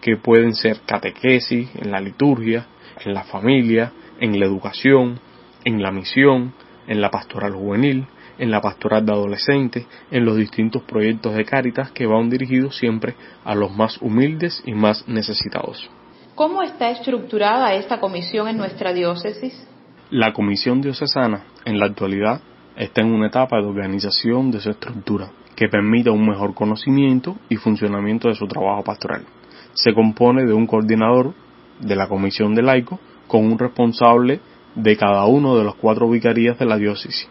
que 0.01 0.17
pueden 0.17 0.55
ser 0.55 0.83
catequesis, 0.87 1.71
en 1.75 1.91
la 1.91 2.01
liturgia, 2.01 2.67
en 3.05 3.15
la 3.15 3.25
familia, 3.25 3.93
en 4.21 4.39
la 4.39 4.47
educación, 4.47 5.19
en 5.65 5.83
la 5.83 5.91
misión, 5.91 6.55
en 6.87 7.01
la 7.01 7.11
pastoral 7.11 7.53
juvenil, 7.55 8.07
en 8.39 8.51
la 8.51 8.61
pastoral 8.61 9.05
de 9.05 9.13
adolescentes, 9.13 9.87
en 10.11 10.25
los 10.25 10.37
distintos 10.37 10.83
proyectos 10.83 11.35
de 11.35 11.45
Cáritas 11.45 11.91
que 11.91 12.07
van 12.07 12.31
dirigidos 12.31 12.77
siempre 12.77 13.15
a 13.45 13.55
los 13.57 13.75
más 13.75 14.01
humildes 14.01 14.63
y 14.65 14.73
más 14.73 15.07
necesitados. 15.09 15.91
¿Cómo 16.35 16.63
está 16.63 16.91
estructurada 16.91 17.75
esta 17.75 17.99
comisión 17.99 18.47
en 18.47 18.57
nuestra 18.57 18.93
diócesis? 18.93 19.67
La 20.11 20.33
comisión 20.33 20.81
diocesana, 20.81 21.47
en 21.65 21.81
la 21.81 21.87
actualidad, 21.87 22.41
está 22.77 23.03
en 23.03 23.13
una 23.13 23.27
etapa 23.27 23.57
de 23.57 23.67
organización 23.67 24.53
de 24.53 24.61
su 24.61 24.71
estructura, 24.71 25.33
que 25.59 25.69
permita 25.69 26.13
un 26.13 26.25
mejor 26.25 26.55
conocimiento 26.55 27.35
y 27.49 27.57
funcionamiento 27.57 28.29
de 28.29 28.37
su 28.37 28.47
trabajo 28.47 28.85
pastoral. 28.85 29.25
Se 29.73 29.93
compone 29.93 30.45
de 30.45 30.53
un 30.53 30.69
coordinador 30.69 31.35
de 31.81 31.97
la 31.97 32.07
comisión 32.07 32.55
de 32.55 32.63
laico 32.63 33.01
con 33.27 33.45
un 33.45 33.59
responsable 33.59 34.39
de 34.77 34.97
cada 34.97 35.25
uno 35.25 35.57
de 35.57 35.65
los 35.65 35.75
cuatro 35.75 36.09
vicarías 36.09 36.61
de 36.61 36.65
la 36.65 36.77
diócesis, 36.77 37.29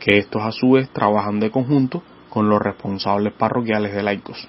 que 0.00 0.18
estos 0.18 0.42
a 0.42 0.50
su 0.50 0.72
vez 0.72 0.90
trabajan 0.90 1.38
de 1.38 1.52
conjunto 1.52 2.02
con 2.28 2.48
los 2.48 2.60
responsables 2.60 3.32
parroquiales 3.34 3.94
de 3.94 4.02
laicos. 4.02 4.48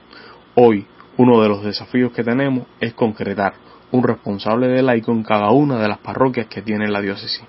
Hoy, 0.56 0.88
uno 1.18 1.40
de 1.44 1.50
los 1.50 1.64
desafíos 1.64 2.12
que 2.12 2.24
tenemos 2.24 2.66
es 2.80 2.96
concretar 2.96 3.54
un 3.92 4.02
responsable 4.02 4.70
de 4.70 4.82
laico 4.82 5.12
en 5.12 5.22
cada 5.22 5.52
una 5.52 5.80
de 5.80 5.88
las 5.88 6.00
parroquias 6.00 6.48
que 6.48 6.64
tiene 6.64 6.88
la 6.88 7.00
diócesis. 7.00 7.44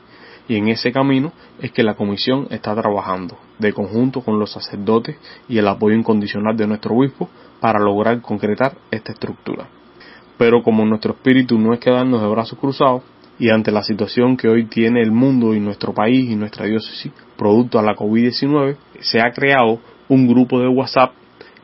Y 0.50 0.56
en 0.56 0.66
ese 0.66 0.90
camino 0.90 1.30
es 1.62 1.70
que 1.70 1.84
la 1.84 1.94
comisión 1.94 2.48
está 2.50 2.74
trabajando, 2.74 3.38
de 3.60 3.72
conjunto 3.72 4.20
con 4.20 4.40
los 4.40 4.50
sacerdotes 4.50 5.16
y 5.48 5.58
el 5.58 5.68
apoyo 5.68 5.94
incondicional 5.94 6.56
de 6.56 6.66
nuestro 6.66 6.96
obispo, 6.96 7.28
para 7.60 7.78
lograr 7.78 8.20
concretar 8.20 8.72
esta 8.90 9.12
estructura. 9.12 9.68
Pero 10.36 10.64
como 10.64 10.84
nuestro 10.84 11.12
espíritu 11.12 11.56
no 11.56 11.72
es 11.72 11.78
quedarnos 11.78 12.20
de 12.20 12.26
brazos 12.26 12.58
cruzados, 12.58 13.04
y 13.38 13.48
ante 13.48 13.70
la 13.70 13.84
situación 13.84 14.36
que 14.36 14.48
hoy 14.48 14.64
tiene 14.64 15.00
el 15.02 15.12
mundo 15.12 15.54
y 15.54 15.60
nuestro 15.60 15.94
país 15.94 16.28
y 16.28 16.34
nuestra 16.34 16.66
diócesis, 16.66 17.12
producto 17.38 17.78
a 17.78 17.82
la 17.82 17.94
COVID-19, 17.94 18.74
se 18.98 19.20
ha 19.20 19.30
creado 19.30 19.78
un 20.08 20.26
grupo 20.26 20.58
de 20.58 20.66
WhatsApp, 20.66 21.12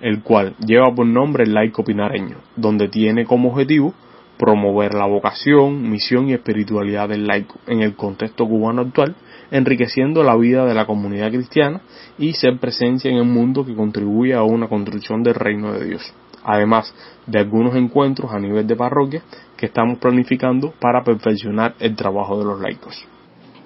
el 0.01 0.23
cual 0.23 0.55
lleva 0.65 0.95
por 0.95 1.07
nombre 1.07 1.43
el 1.43 1.55
laico 1.55 1.83
pinareño, 1.83 2.37
donde 2.55 2.87
tiene 2.87 3.25
como 3.25 3.49
objetivo 3.49 3.95
promover 4.39 4.95
la 4.95 5.07
vocación, 5.07 5.91
misión 5.91 6.29
y 6.29 6.35
espiritualidad 6.35 7.09
del 7.09 7.27
laico 7.27 7.59
en 7.67 7.81
el 7.81 7.95
contexto 7.95 8.47
cubano 8.47 8.83
actual, 8.83 9.15
enriqueciendo 9.51 10.23
la 10.23 10.37
vida 10.37 10.65
de 10.65 10.75
la 10.75 10.87
comunidad 10.87 11.31
cristiana 11.31 11.81
y 12.19 12.33
ser 12.35 12.59
presencia 12.59 13.11
en 13.11 13.19
el 13.19 13.25
mundo 13.25 13.65
que 13.65 13.75
contribuye 13.75 14.35
a 14.35 14.43
una 14.43 14.69
construcción 14.69 15.23
del 15.23 15.35
reino 15.35 15.73
de 15.73 15.87
Dios. 15.87 16.15
Además 16.45 16.95
de 17.27 17.41
algunos 17.41 17.75
encuentros 17.75 18.33
a 18.33 18.39
nivel 18.39 18.67
de 18.67 18.77
parroquia 18.77 19.23
que 19.57 19.67
estamos 19.67 19.99
planificando 19.99 20.73
para 20.81 21.03
perfeccionar 21.03 21.75
el 21.81 21.97
trabajo 21.97 22.39
de 22.39 22.45
los 22.45 22.61
laicos. 22.61 23.05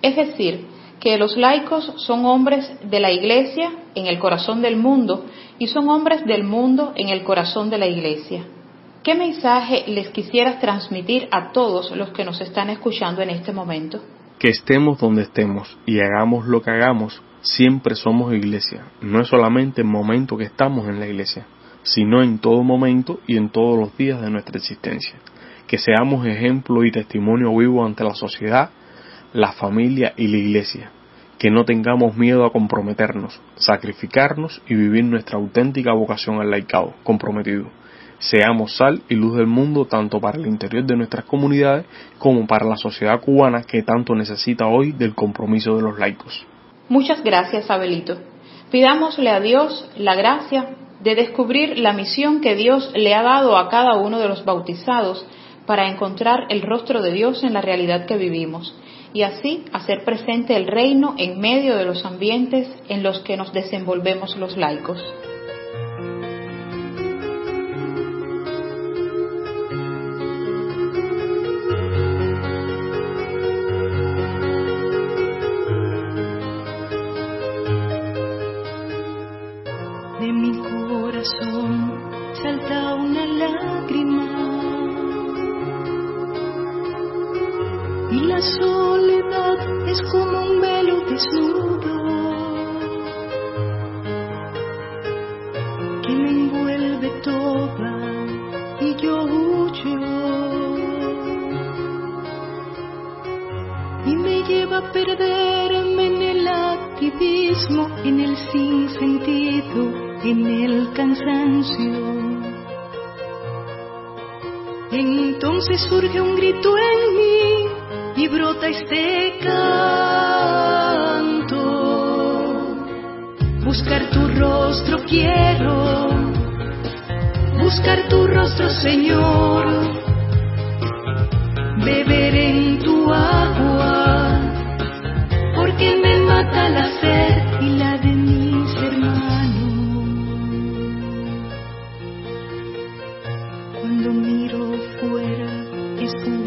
Es 0.03 0.17
decir, 0.17 0.67
que 0.99 1.19
los 1.19 1.37
laicos 1.37 1.93
son 1.97 2.25
hombres 2.27 2.71
de 2.89 3.01
la 3.01 3.11
Iglesia 3.11 3.71
en 3.95 4.07
el 4.07 4.19
corazón 4.19 4.63
del 4.63 4.77
mundo 4.77 5.25
y 5.59 5.67
son 5.67 5.89
hombres 5.89 6.25
del 6.27 6.45
mundo 6.45 6.93
en 6.95 7.09
el 7.09 7.23
corazón 7.23 7.71
de 7.71 7.79
la 7.79 7.87
Iglesia. 7.87 8.45
¿Qué 9.03 9.15
mensaje 9.15 9.85
les 9.87 10.11
quisieras 10.11 10.61
transmitir 10.61 11.27
a 11.31 11.53
todos 11.53 11.91
los 11.97 12.11
que 12.11 12.23
nos 12.23 12.39
están 12.43 12.69
escuchando 12.69 13.23
en 13.23 13.31
este 13.31 13.51
momento? 13.51 13.99
Que 14.39 14.49
estemos 14.49 14.99
donde 14.99 15.23
estemos 15.23 15.79
y 15.87 16.01
hagamos 16.01 16.47
lo 16.47 16.61
que 16.61 16.71
hagamos, 16.71 17.23
siempre 17.41 17.95
somos 17.95 18.35
iglesia. 18.35 18.89
No 19.01 19.23
es 19.23 19.29
solamente 19.29 19.81
el 19.81 19.87
momento 19.87 20.37
que 20.37 20.45
estamos 20.45 20.87
en 20.87 21.01
la 21.01 21.07
iglesia, 21.07 21.47
sino 21.83 22.23
en 22.23 22.41
todo 22.41 22.63
momento 22.63 23.21
y 23.27 23.39
en 23.39 23.49
todos 23.49 23.79
los 23.79 23.97
días 23.97 24.21
de 24.21 24.29
nuestra 24.29 24.59
existencia. 24.59 25.15
Que 25.67 25.79
seamos 25.79 26.27
ejemplo 26.27 26.85
y 26.85 26.93
testimonio 26.93 27.57
vivo 27.57 27.87
ante 27.87 28.05
la 28.05 28.15
sociedad, 28.15 28.69
la 29.33 29.53
familia 29.53 30.13
y 30.19 30.29
la 30.29 30.37
iglesia. 30.37 30.91
Que 31.39 31.51
no 31.51 31.65
tengamos 31.65 32.19
miedo 32.19 32.45
a 32.45 32.53
comprometernos, 32.53 33.41
sacrificarnos 33.55 34.61
y 34.69 34.75
vivir 34.75 35.05
nuestra 35.05 35.39
auténtica 35.39 35.95
vocación 35.95 36.39
al 36.39 36.51
laicado, 36.51 36.93
comprometido. 37.03 37.80
Seamos 38.21 38.77
sal 38.77 39.01
y 39.09 39.15
luz 39.15 39.37
del 39.37 39.47
mundo 39.47 39.87
tanto 39.87 40.21
para 40.21 40.39
el 40.39 40.47
interior 40.47 40.85
de 40.85 40.95
nuestras 40.95 41.25
comunidades 41.25 41.87
como 42.19 42.47
para 42.47 42.67
la 42.67 42.77
sociedad 42.77 43.19
cubana 43.19 43.63
que 43.63 43.83
tanto 43.83 44.15
necesita 44.15 44.67
hoy 44.67 44.93
del 44.93 45.15
compromiso 45.15 45.75
de 45.77 45.83
los 45.83 45.99
laicos. 45.99 46.47
Muchas 46.91 47.25
gracias, 47.25 47.71
Abelito. 47.71 48.19
Pidámosle 48.71 49.31
a 49.31 49.41
Dios 49.41 49.91
la 49.97 50.15
gracia 50.15 50.77
de 51.03 51.15
descubrir 51.15 51.79
la 51.79 51.95
misión 51.95 52.43
que 52.43 52.55
Dios 52.55 52.93
le 52.95 53.15
ha 53.15 53.23
dado 53.23 53.57
a 53.57 53.71
cada 53.71 53.97
uno 53.97 54.19
de 54.19 54.29
los 54.29 54.45
bautizados 54.45 55.27
para 55.67 55.89
encontrar 55.89 56.41
el 56.51 56.61
rostro 56.61 57.01
de 57.01 57.13
Dios 57.13 57.43
en 57.43 57.55
la 57.55 57.63
realidad 57.63 58.05
que 58.05 58.19
vivimos 58.19 58.75
y 59.15 59.23
así 59.23 59.65
hacer 59.73 60.05
presente 60.05 60.57
el 60.57 60.67
reino 60.67 61.15
en 61.17 61.41
medio 61.41 61.77
de 61.77 61.85
los 61.85 62.05
ambientes 62.05 62.69
en 62.89 63.03
los 63.03 63.21
que 63.21 63.39
nos 63.39 63.53
desenvolvemos 63.53 64.37
los 64.37 64.59
laicos. 64.59 65.03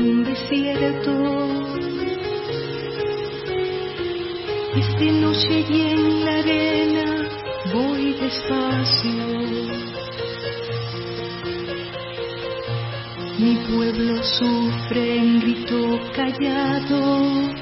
Un 0.04 0.24
desierto. 0.24 1.14
Es 4.76 5.00
de 5.00 5.12
noche 5.12 5.66
y 5.70 5.82
en 5.82 6.26
la 6.26 6.40
arena 6.40 7.30
voy 7.74 8.14
despacio. 8.14 9.28
Mi 13.40 13.56
pueblo 13.68 14.24
sufre 14.24 15.18
en 15.18 15.40
grito 15.40 16.00
callado 16.16 17.54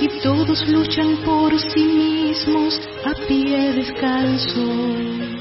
y 0.00 0.08
todos 0.22 0.68
luchan 0.68 1.16
por 1.24 1.58
sí 1.58 1.84
mismos 1.84 2.80
a 3.04 3.14
pie 3.26 3.72
descalzo. 3.72 5.33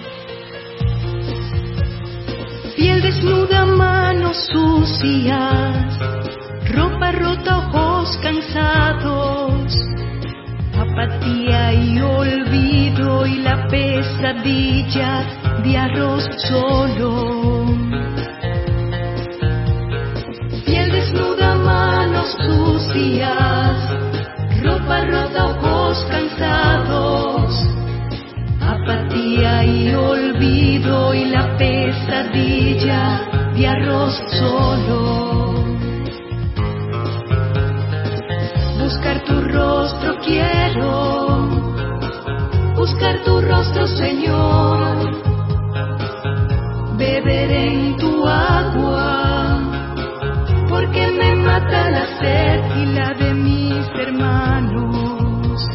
Piel 2.93 3.01
desnuda, 3.01 3.65
manos 3.65 4.37
sucias, 4.51 5.97
ropa 6.75 7.11
rota, 7.11 7.57
ojos 7.57 8.19
cansados, 8.21 9.73
apatía 10.77 11.73
y 11.73 11.99
olvido 11.99 13.25
y 13.25 13.37
la 13.37 13.67
pesadilla 13.67 15.25
de 15.63 15.75
arroz 15.75 16.29
solo. 16.47 17.65
Piel 20.63 20.91
desnuda, 20.91 21.55
manos 21.55 22.37
sucias, 22.45 23.89
ropa 24.61 25.03
rota, 25.05 25.45
ojos 25.47 26.05
cansados, 26.11 27.55
apatía 28.61 29.65
y 29.65 29.95
olvido 29.95 31.15
y 31.15 31.25
la 31.25 31.57
pesadilla 31.57 31.82
quesadilla 32.13 33.21
de 33.55 33.67
arroz 33.67 34.13
solo. 34.39 35.53
Buscar 38.79 39.23
tu 39.23 39.41
rostro 39.41 40.17
quiero, 40.19 41.47
buscar 42.75 43.23
tu 43.23 43.41
rostro 43.41 43.87
Señor, 43.87 45.11
beber 46.97 47.51
en 47.51 47.97
tu 47.97 48.27
agua, 48.27 49.59
porque 50.69 51.07
me 51.07 51.35
mata 51.35 51.89
la 51.89 52.05
sed 52.19 52.61
y 52.77 52.85
la 52.93 53.13
de 53.13 53.33
mis 53.33 53.87
hermanos. 53.95 55.67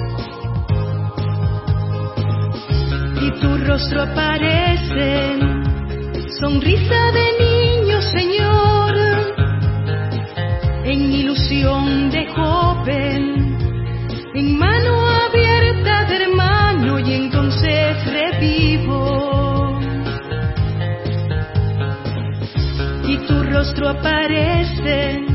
Y 3.22 3.30
tu 3.40 3.58
rostro 3.66 4.02
aparece, 4.02 5.27
sonrisa 6.40 7.10
de 7.12 7.26
niño 7.44 8.00
Señor, 8.00 8.94
en 10.84 11.12
ilusión 11.12 12.10
de 12.10 12.26
joven, 12.28 13.56
en 14.34 14.58
mano 14.58 15.08
abierta 15.08 16.04
de 16.04 16.16
hermano 16.16 16.98
y 17.00 17.12
entonces 17.12 17.96
revivo. 18.12 19.80
Y 23.04 23.18
tu 23.26 23.42
rostro 23.42 23.88
aparece 23.88 25.27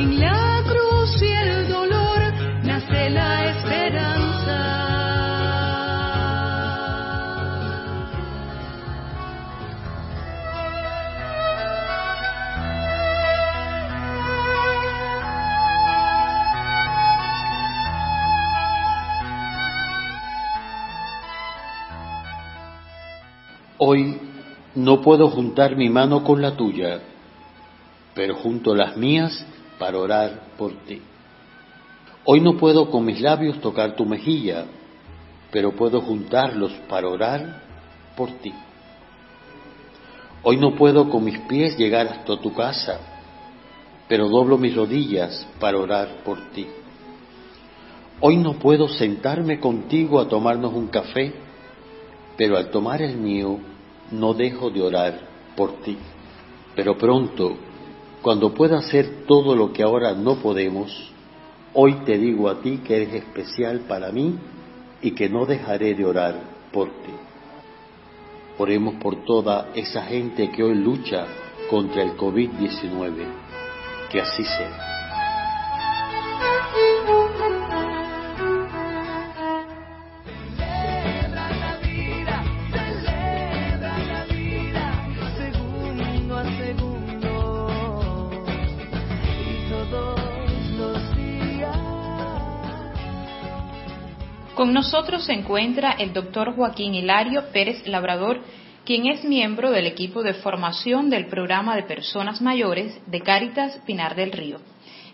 En 0.00 0.18
la 0.18 0.62
cruz 0.64 1.20
y 1.20 1.26
el 1.26 1.68
dolor 1.68 2.32
nace 2.64 3.10
la 3.10 3.50
esperanza. 3.50 4.56
Hoy 23.76 24.18
no 24.76 25.02
puedo 25.02 25.28
juntar 25.28 25.76
mi 25.76 25.90
mano 25.90 26.24
con 26.24 26.40
la 26.40 26.56
tuya, 26.56 27.02
pero 28.14 28.34
junto 28.36 28.74
las 28.74 28.96
mías 28.96 29.44
para 29.80 29.98
orar 29.98 30.42
por 30.58 30.72
ti. 30.84 31.00
Hoy 32.26 32.42
no 32.42 32.58
puedo 32.58 32.90
con 32.90 33.06
mis 33.06 33.20
labios 33.20 33.60
tocar 33.62 33.96
tu 33.96 34.04
mejilla, 34.04 34.66
pero 35.50 35.72
puedo 35.72 36.02
juntarlos 36.02 36.70
para 36.86 37.08
orar 37.08 37.62
por 38.14 38.30
ti. 38.42 38.52
Hoy 40.42 40.58
no 40.58 40.76
puedo 40.76 41.08
con 41.08 41.24
mis 41.24 41.38
pies 41.40 41.78
llegar 41.78 42.06
hasta 42.08 42.38
tu 42.38 42.52
casa, 42.52 43.00
pero 44.06 44.28
doblo 44.28 44.58
mis 44.58 44.76
rodillas 44.76 45.46
para 45.58 45.78
orar 45.78 46.22
por 46.24 46.38
ti. 46.50 46.66
Hoy 48.20 48.36
no 48.36 48.58
puedo 48.58 48.86
sentarme 48.86 49.60
contigo 49.60 50.20
a 50.20 50.28
tomarnos 50.28 50.74
un 50.74 50.88
café, 50.88 51.32
pero 52.36 52.58
al 52.58 52.70
tomar 52.70 53.00
el 53.00 53.16
mío 53.16 53.58
no 54.10 54.34
dejo 54.34 54.68
de 54.68 54.82
orar 54.82 55.20
por 55.56 55.80
ti. 55.80 55.96
Pero 56.76 56.98
pronto, 56.98 57.56
cuando 58.22 58.52
pueda 58.52 58.78
hacer 58.78 59.24
todo 59.26 59.56
lo 59.56 59.72
que 59.72 59.82
ahora 59.82 60.14
no 60.14 60.36
podemos, 60.36 61.10
hoy 61.72 61.94
te 62.04 62.18
digo 62.18 62.48
a 62.48 62.60
ti 62.60 62.78
que 62.78 62.96
eres 62.96 63.14
especial 63.14 63.80
para 63.88 64.12
mí 64.12 64.38
y 65.00 65.12
que 65.12 65.28
no 65.28 65.46
dejaré 65.46 65.94
de 65.94 66.04
orar 66.04 66.34
por 66.72 66.88
ti. 66.88 67.12
Oremos 68.58 68.96
por 68.96 69.24
toda 69.24 69.68
esa 69.74 70.02
gente 70.02 70.50
que 70.50 70.62
hoy 70.62 70.74
lucha 70.74 71.26
contra 71.70 72.02
el 72.02 72.16
COVID-19. 72.16 73.24
Que 74.10 74.20
así 74.20 74.44
sea. 74.44 74.99
Con 94.60 94.74
nosotros 94.74 95.24
se 95.24 95.32
encuentra 95.32 95.92
el 95.92 96.12
doctor 96.12 96.54
Joaquín 96.54 96.94
Hilario 96.94 97.44
Pérez 97.50 97.86
Labrador, 97.86 98.42
quien 98.84 99.06
es 99.06 99.24
miembro 99.24 99.70
del 99.70 99.86
equipo 99.86 100.22
de 100.22 100.34
formación 100.34 101.08
del 101.08 101.28
programa 101.28 101.76
de 101.76 101.84
personas 101.84 102.42
mayores 102.42 103.00
de 103.06 103.22
Cáritas 103.22 103.80
Pinar 103.86 104.14
del 104.16 104.32
Río, 104.32 104.58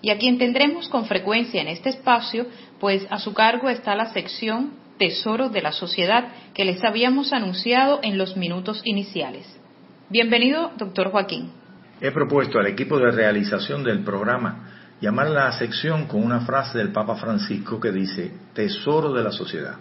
y 0.03 0.11
a 0.11 0.19
quien 0.19 0.39
tendremos 0.39 0.89
con 0.89 1.05
frecuencia 1.05 1.63
en 1.63 1.69
este 1.69 1.91
espacio, 1.91 2.47
pues 2.81 3.07
a 3.09 3.21
su 3.21 3.35
cargo 3.35 3.69
está 3.69 3.95
la 3.95 4.13
sección 4.13 4.73
Tesoro 4.99 5.49
de 5.49 5.63
la 5.63 5.71
Sociedad 5.71 6.27
que 6.53 6.65
les 6.65 6.83
habíamos 6.83 7.33
anunciado 7.33 8.01
en 8.03 8.19
los 8.19 8.37
minutos 8.37 8.81
iniciales. 8.83 9.47
Bienvenido, 10.11 10.73
doctor 10.77 11.13
Joaquín. 11.13 11.53
He 12.01 12.11
propuesto 12.11 12.59
al 12.59 12.67
equipo 12.67 12.99
de 12.99 13.13
realización 13.13 13.85
del 13.85 14.03
programa 14.03 14.76
llamar 15.01 15.31
la 15.31 15.53
sección 15.53 16.07
con 16.07 16.23
una 16.23 16.41
frase 16.41 16.79
del 16.79 16.93
Papa 16.93 17.17
Francisco 17.17 17.79
que 17.81 17.93
dice, 17.93 18.33
Tesoro 18.55 19.13
de 19.13 19.23
la 19.23 19.33
Sociedad. 19.33 19.77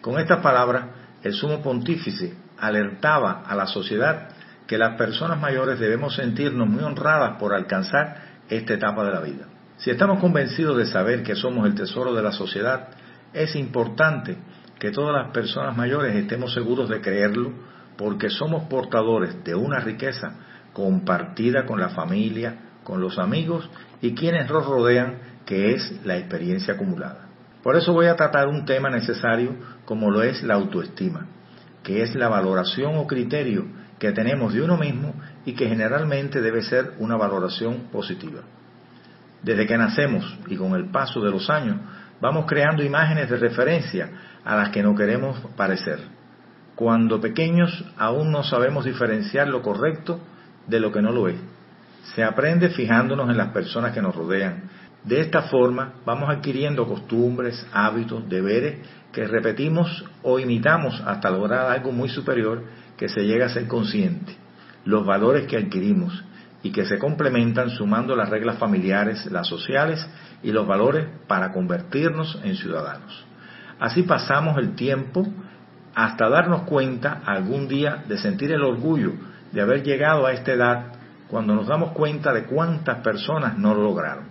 Con 0.00 0.18
estas 0.18 0.40
palabras, 0.40 0.86
el 1.22 1.34
sumo 1.34 1.62
pontífice 1.62 2.34
alertaba 2.58 3.42
a 3.46 3.54
la 3.54 3.66
sociedad 3.66 4.28
que 4.66 4.78
las 4.78 4.96
personas 4.96 5.40
mayores 5.40 5.78
debemos 5.78 6.14
sentirnos 6.16 6.68
muy 6.68 6.82
honradas 6.82 7.38
por 7.38 7.54
alcanzar 7.54 8.16
esta 8.48 8.74
etapa 8.74 9.04
de 9.04 9.12
la 9.12 9.20
vida. 9.20 9.46
Si 9.78 9.90
estamos 9.90 10.20
convencidos 10.20 10.76
de 10.78 10.86
saber 10.86 11.22
que 11.22 11.36
somos 11.36 11.66
el 11.66 11.74
tesoro 11.74 12.14
de 12.14 12.22
la 12.22 12.32
sociedad, 12.32 12.88
es 13.32 13.54
importante 13.56 14.38
que 14.78 14.90
todas 14.90 15.14
las 15.14 15.32
personas 15.32 15.76
mayores 15.76 16.14
estemos 16.14 16.52
seguros 16.54 16.88
de 16.88 17.00
creerlo 17.00 17.52
porque 17.96 18.30
somos 18.30 18.64
portadores 18.64 19.42
de 19.44 19.54
una 19.54 19.80
riqueza 19.80 20.32
compartida 20.72 21.64
con 21.64 21.80
la 21.80 21.90
familia, 21.90 22.56
con 22.84 23.00
los 23.00 23.18
amigos 23.18 23.68
y 24.00 24.14
quienes 24.14 24.50
nos 24.50 24.66
rodean, 24.66 25.18
que 25.44 25.74
es 25.74 26.00
la 26.04 26.16
experiencia 26.16 26.74
acumulada. 26.74 27.26
Por 27.62 27.76
eso 27.76 27.92
voy 27.92 28.06
a 28.06 28.16
tratar 28.16 28.48
un 28.48 28.64
tema 28.64 28.90
necesario 28.90 29.56
como 29.84 30.10
lo 30.10 30.22
es 30.22 30.42
la 30.42 30.54
autoestima, 30.54 31.26
que 31.82 32.02
es 32.02 32.14
la 32.14 32.28
valoración 32.28 32.96
o 32.96 33.06
criterio 33.06 33.66
que 33.98 34.12
tenemos 34.12 34.52
de 34.52 34.62
uno 34.62 34.76
mismo 34.76 35.14
y 35.44 35.54
que 35.54 35.68
generalmente 35.68 36.40
debe 36.40 36.62
ser 36.62 36.92
una 36.98 37.16
valoración 37.16 37.88
positiva. 37.90 38.40
Desde 39.42 39.66
que 39.66 39.78
nacemos 39.78 40.38
y 40.48 40.56
con 40.56 40.74
el 40.74 40.90
paso 40.90 41.20
de 41.20 41.30
los 41.30 41.48
años, 41.50 41.76
vamos 42.20 42.46
creando 42.46 42.82
imágenes 42.82 43.30
de 43.30 43.36
referencia 43.36 44.10
a 44.44 44.56
las 44.56 44.70
que 44.70 44.82
no 44.82 44.94
queremos 44.94 45.38
parecer. 45.56 46.00
Cuando 46.74 47.20
pequeños 47.20 47.84
aún 47.96 48.30
no 48.30 48.42
sabemos 48.42 48.84
diferenciar 48.84 49.48
lo 49.48 49.62
correcto 49.62 50.20
de 50.66 50.80
lo 50.80 50.92
que 50.92 51.02
no 51.02 51.12
lo 51.12 51.28
es. 51.28 51.36
Se 52.14 52.24
aprende 52.24 52.70
fijándonos 52.70 53.28
en 53.30 53.36
las 53.36 53.48
personas 53.48 53.92
que 53.92 54.02
nos 54.02 54.14
rodean. 54.14 54.64
De 55.04 55.20
esta 55.20 55.42
forma 55.42 55.94
vamos 56.04 56.30
adquiriendo 56.30 56.86
costumbres, 56.86 57.66
hábitos, 57.72 58.28
deberes 58.28 58.78
que 59.12 59.26
repetimos 59.26 60.04
o 60.22 60.38
imitamos 60.38 61.00
hasta 61.06 61.30
lograr 61.30 61.70
algo 61.70 61.92
muy 61.92 62.08
superior 62.08 62.64
que 62.96 63.08
se 63.08 63.22
llega 63.22 63.46
a 63.46 63.50
ser 63.50 63.66
consciente. 63.68 64.36
Los 64.84 65.06
valores 65.06 65.46
que 65.46 65.56
adquirimos 65.56 66.24
y 66.62 66.72
que 66.72 66.84
se 66.84 66.98
complementan 66.98 67.70
sumando 67.70 68.16
las 68.16 68.28
reglas 68.28 68.58
familiares, 68.58 69.26
las 69.30 69.46
sociales 69.46 70.06
y 70.42 70.50
los 70.50 70.66
valores 70.66 71.06
para 71.28 71.52
convertirnos 71.52 72.40
en 72.42 72.56
ciudadanos. 72.56 73.24
Así 73.78 74.02
pasamos 74.02 74.58
el 74.58 74.74
tiempo 74.74 75.26
hasta 75.94 76.28
darnos 76.28 76.62
cuenta 76.62 77.22
algún 77.24 77.68
día 77.68 78.04
de 78.08 78.18
sentir 78.18 78.52
el 78.52 78.62
orgullo 78.62 79.12
de 79.52 79.60
haber 79.60 79.82
llegado 79.82 80.26
a 80.26 80.32
esta 80.32 80.52
edad 80.52 80.92
cuando 81.28 81.54
nos 81.54 81.66
damos 81.66 81.92
cuenta 81.92 82.32
de 82.32 82.44
cuántas 82.44 82.98
personas 82.98 83.58
no 83.58 83.74
lo 83.74 83.82
lograron. 83.82 84.24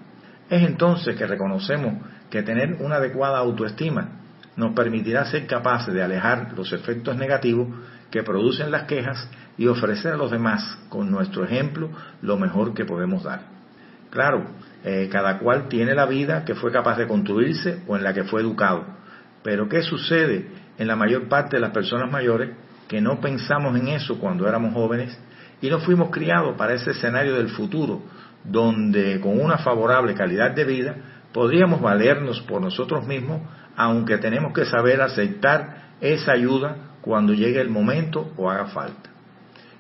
Es 0.49 0.62
entonces 0.62 1.15
que 1.15 1.25
reconocemos 1.25 1.95
que 2.29 2.43
tener 2.43 2.77
una 2.79 2.95
adecuada 2.95 3.39
autoestima 3.39 4.10
nos 4.55 4.73
permitirá 4.73 5.25
ser 5.25 5.47
capaces 5.47 5.93
de 5.93 6.03
alejar 6.03 6.53
los 6.55 6.71
efectos 6.71 7.17
negativos 7.17 7.67
que 8.10 8.23
producen 8.23 8.71
las 8.71 8.84
quejas 8.84 9.29
y 9.58 9.67
ofrecer 9.67 10.13
a 10.13 10.17
los 10.17 10.31
demás, 10.31 10.77
con 10.89 11.12
nuestro 11.12 11.43
ejemplo, 11.43 11.89
lo 12.21 12.38
mejor 12.38 12.73
que 12.73 12.86
podemos 12.86 13.23
dar. 13.23 13.41
Claro, 14.10 14.45
eh, 14.84 15.10
cada 15.12 15.39
cual 15.39 15.67
tiene 15.67 15.93
la 15.93 16.05
vida 16.05 16.45
que 16.45 16.55
fue 16.55 16.71
capaz 16.71 16.97
de 16.97 17.08
construirse 17.08 17.81
o 17.88 17.97
en 17.97 18.03
la 18.03 18.13
que 18.13 18.23
fue 18.23 18.41
educado. 18.41 18.86
Pero 19.43 19.67
¿qué 19.67 19.81
sucede 19.81 20.47
en 20.77 20.88
la 20.88 20.95
mayor 20.95 21.27
parte 21.27 21.58
de 21.58 21.62
las 21.62 21.71
personas 21.71 22.10
mayores 22.10 22.51
que 22.88 23.01
no 23.01 23.19
pensamos 23.19 23.77
en 23.77 23.89
eso 23.89 24.19
cuando 24.19 24.47
éramos 24.47 24.73
jóvenes 24.73 25.17
y 25.61 25.69
no 25.69 25.79
fuimos 25.79 26.09
criados 26.09 26.55
para 26.57 26.73
ese 26.73 26.91
escenario 26.91 27.35
del 27.35 27.49
futuro, 27.49 28.01
donde 28.43 29.19
con 29.19 29.39
una 29.39 29.57
favorable 29.57 30.13
calidad 30.13 30.51
de 30.51 30.63
vida 30.63 30.95
podríamos 31.33 31.81
valernos 31.81 32.41
por 32.41 32.61
nosotros 32.61 33.05
mismos, 33.07 33.41
aunque 33.75 34.17
tenemos 34.17 34.53
que 34.53 34.65
saber 34.65 35.01
aceptar 35.01 35.95
esa 36.01 36.33
ayuda 36.33 36.77
cuando 37.01 37.33
llegue 37.33 37.61
el 37.61 37.69
momento 37.69 38.31
o 38.37 38.49
haga 38.49 38.67
falta. 38.67 39.09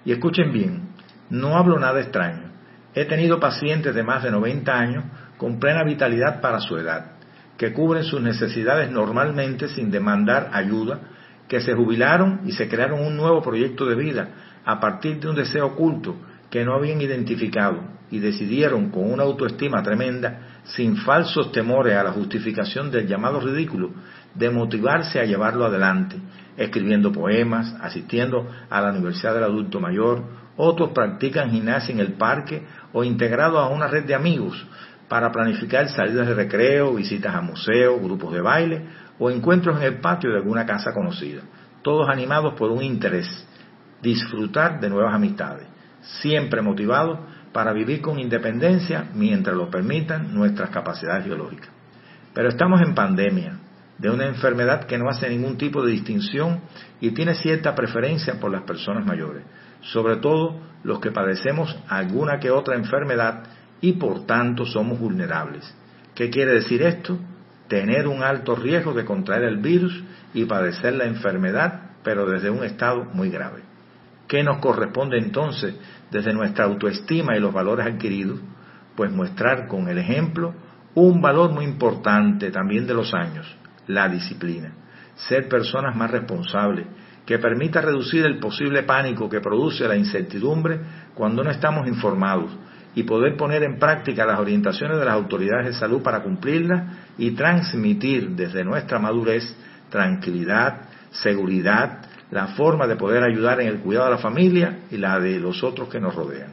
Y 0.03 0.11
escuchen 0.11 0.51
bien, 0.51 0.89
no 1.29 1.57
hablo 1.57 1.79
nada 1.79 1.99
extraño. 1.99 2.51
He 2.93 3.05
tenido 3.05 3.39
pacientes 3.39 3.93
de 3.93 4.03
más 4.03 4.23
de 4.23 4.31
90 4.31 4.73
años 4.73 5.03
con 5.37 5.59
plena 5.59 5.83
vitalidad 5.83 6.41
para 6.41 6.59
su 6.59 6.77
edad, 6.77 7.13
que 7.57 7.73
cubren 7.73 8.03
sus 8.03 8.21
necesidades 8.21 8.91
normalmente 8.91 9.67
sin 9.69 9.91
demandar 9.91 10.49
ayuda, 10.53 10.99
que 11.47 11.61
se 11.61 11.73
jubilaron 11.73 12.41
y 12.45 12.53
se 12.53 12.67
crearon 12.67 13.01
un 13.01 13.17
nuevo 13.17 13.41
proyecto 13.41 13.85
de 13.85 13.95
vida 13.95 14.29
a 14.65 14.79
partir 14.79 15.19
de 15.19 15.29
un 15.29 15.35
deseo 15.35 15.67
oculto 15.67 16.15
que 16.49 16.65
no 16.65 16.73
habían 16.73 17.01
identificado 17.01 17.95
y 18.11 18.19
decidieron 18.19 18.89
con 18.89 19.11
una 19.11 19.23
autoestima 19.23 19.81
tremenda, 19.83 20.59
sin 20.63 20.97
falsos 20.97 21.51
temores 21.51 21.95
a 21.95 22.03
la 22.03 22.11
justificación 22.11 22.91
del 22.91 23.07
llamado 23.07 23.39
ridículo, 23.39 23.91
de 24.33 24.49
motivarse 24.49 25.19
a 25.19 25.25
llevarlo 25.25 25.65
adelante, 25.65 26.17
escribiendo 26.57 27.11
poemas, 27.11 27.75
asistiendo 27.81 28.47
a 28.69 28.81
la 28.81 28.91
Universidad 28.91 29.33
del 29.33 29.43
Adulto 29.43 29.79
Mayor, 29.79 30.23
otros 30.57 30.91
practican 30.91 31.51
gimnasia 31.51 31.93
en 31.93 31.99
el 31.99 32.13
parque 32.13 32.63
o 32.93 33.03
integrados 33.03 33.59
a 33.59 33.67
una 33.67 33.87
red 33.87 34.05
de 34.05 34.15
amigos 34.15 34.65
para 35.07 35.31
planificar 35.31 35.87
salidas 35.89 36.27
de 36.27 36.33
recreo, 36.33 36.95
visitas 36.95 37.35
a 37.35 37.41
museos, 37.41 38.01
grupos 38.01 38.33
de 38.33 38.41
baile 38.41 38.81
o 39.19 39.29
encuentros 39.29 39.77
en 39.77 39.83
el 39.83 39.99
patio 39.99 40.31
de 40.31 40.37
alguna 40.37 40.65
casa 40.65 40.93
conocida, 40.93 41.41
todos 41.81 42.09
animados 42.09 42.53
por 42.55 42.71
un 42.71 42.83
interés, 42.83 43.27
disfrutar 44.01 44.79
de 44.79 44.89
nuevas 44.89 45.13
amistades, 45.13 45.67
siempre 46.01 46.61
motivados 46.61 47.19
para 47.51 47.73
vivir 47.73 48.01
con 48.01 48.19
independencia 48.19 49.05
mientras 49.13 49.55
lo 49.55 49.69
permitan 49.69 50.33
nuestras 50.33 50.69
capacidades 50.69 51.25
biológicas. 51.25 51.69
Pero 52.33 52.49
estamos 52.49 52.81
en 52.81 52.93
pandemia, 52.93 53.59
de 53.97 54.09
una 54.09 54.27
enfermedad 54.27 54.85
que 54.85 54.97
no 54.97 55.09
hace 55.09 55.29
ningún 55.29 55.57
tipo 55.57 55.83
de 55.83 55.91
distinción 55.91 56.61
y 56.99 57.11
tiene 57.11 57.35
cierta 57.35 57.73
preferencia 57.75 58.39
por 58.39 58.51
las 58.51 58.63
personas 58.63 59.05
mayores, 59.05 59.43
sobre 59.81 60.17
todo 60.17 60.59
los 60.83 60.99
que 60.99 61.11
padecemos 61.11 61.77
alguna 61.87 62.39
que 62.39 62.51
otra 62.51 62.75
enfermedad 62.75 63.43
y 63.81 63.93
por 63.93 64.25
tanto 64.25 64.65
somos 64.65 64.99
vulnerables. 64.99 65.73
¿Qué 66.13 66.29
quiere 66.29 66.53
decir 66.53 66.81
esto? 66.81 67.17
Tener 67.67 68.07
un 68.07 68.23
alto 68.23 68.55
riesgo 68.55 68.93
de 68.93 69.05
contraer 69.05 69.43
el 69.43 69.57
virus 69.57 70.03
y 70.33 70.45
padecer 70.45 70.93
la 70.93 71.05
enfermedad, 71.05 71.91
pero 72.03 72.25
desde 72.25 72.49
un 72.49 72.63
estado 72.63 73.05
muy 73.13 73.29
grave. 73.29 73.64
¿Qué 74.27 74.43
nos 74.43 74.57
corresponde 74.57 75.17
entonces 75.17 75.75
desde 76.11 76.33
nuestra 76.33 76.65
autoestima 76.65 77.35
y 77.35 77.39
los 77.39 77.53
valores 77.53 77.85
adquiridos? 77.85 78.39
Pues 78.95 79.11
mostrar 79.11 79.67
con 79.67 79.87
el 79.87 79.97
ejemplo 79.97 80.53
un 80.95 81.21
valor 81.21 81.51
muy 81.51 81.65
importante 81.65 82.51
también 82.51 82.87
de 82.87 82.93
los 82.93 83.13
años, 83.13 83.45
la 83.87 84.07
disciplina. 84.07 84.71
Ser 85.15 85.47
personas 85.47 85.95
más 85.95 86.09
responsables, 86.11 86.87
que 87.25 87.39
permita 87.39 87.81
reducir 87.81 88.25
el 88.25 88.39
posible 88.39 88.83
pánico 88.83 89.29
que 89.29 89.41
produce 89.41 89.87
la 89.87 89.95
incertidumbre 89.95 90.79
cuando 91.13 91.43
no 91.43 91.49
estamos 91.49 91.87
informados 91.87 92.51
y 92.93 93.03
poder 93.03 93.35
poner 93.35 93.63
en 93.63 93.77
práctica 93.77 94.25
las 94.25 94.39
orientaciones 94.39 94.97
de 94.97 95.05
las 95.05 95.15
autoridades 95.15 95.67
de 95.67 95.73
salud 95.73 96.01
para 96.01 96.21
cumplirlas 96.21 96.83
y 97.17 97.31
transmitir 97.31 98.29
desde 98.31 98.63
nuestra 98.63 98.99
madurez 98.99 99.55
tranquilidad, 99.89 100.81
seguridad, 101.11 102.04
la 102.31 102.47
forma 102.47 102.87
de 102.87 102.95
poder 102.95 103.23
ayudar 103.23 103.61
en 103.61 103.67
el 103.67 103.79
cuidado 103.79 104.05
de 104.05 104.11
la 104.11 104.17
familia 104.17 104.79
y 104.91 104.97
la 104.97 105.19
de 105.19 105.39
los 105.39 105.63
otros 105.63 105.89
que 105.89 105.99
nos 105.99 106.15
rodean. 106.15 106.51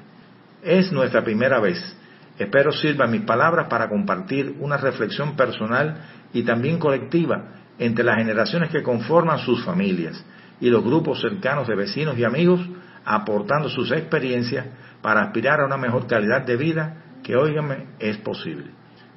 Es 0.63 0.93
nuestra 0.93 1.25
primera 1.25 1.61
vez. 1.61 1.97
Espero 2.39 2.73
sirvan 2.73 3.11
mis 3.11 3.23
palabras 3.23 3.69
para 3.69 3.89
compartir 3.89 4.57
una 4.61 4.77
reflexión 4.77 5.37
personal 5.37 6.03
y 6.33 6.43
también 6.43 6.79
colectiva 6.79 7.45
entre 7.79 8.05
las 8.05 8.17
generaciones 8.17 8.71
que 8.71 8.83
conforman 8.83 9.39
sus 9.39 9.65
familias 9.65 10.25
y 10.61 10.71
los 10.71 10.85
grupos 10.85 11.21
cercanos 11.21 11.67
de 11.67 11.75
vecinos 11.75 12.17
y 12.19 12.25
amigos, 12.25 12.61
aportando 13.05 13.69
sus 13.69 13.91
experiencias 13.91 14.67
para 15.01 15.23
aspirar 15.23 15.61
a 15.61 15.67
una 15.67 15.77
mejor 15.77 16.07
calidad 16.07 16.47
de 16.47 16.57
vida 16.57 17.03
que, 17.23 17.37
óigame, 17.37 17.87
es 17.99 18.17
posible. 18.19 18.67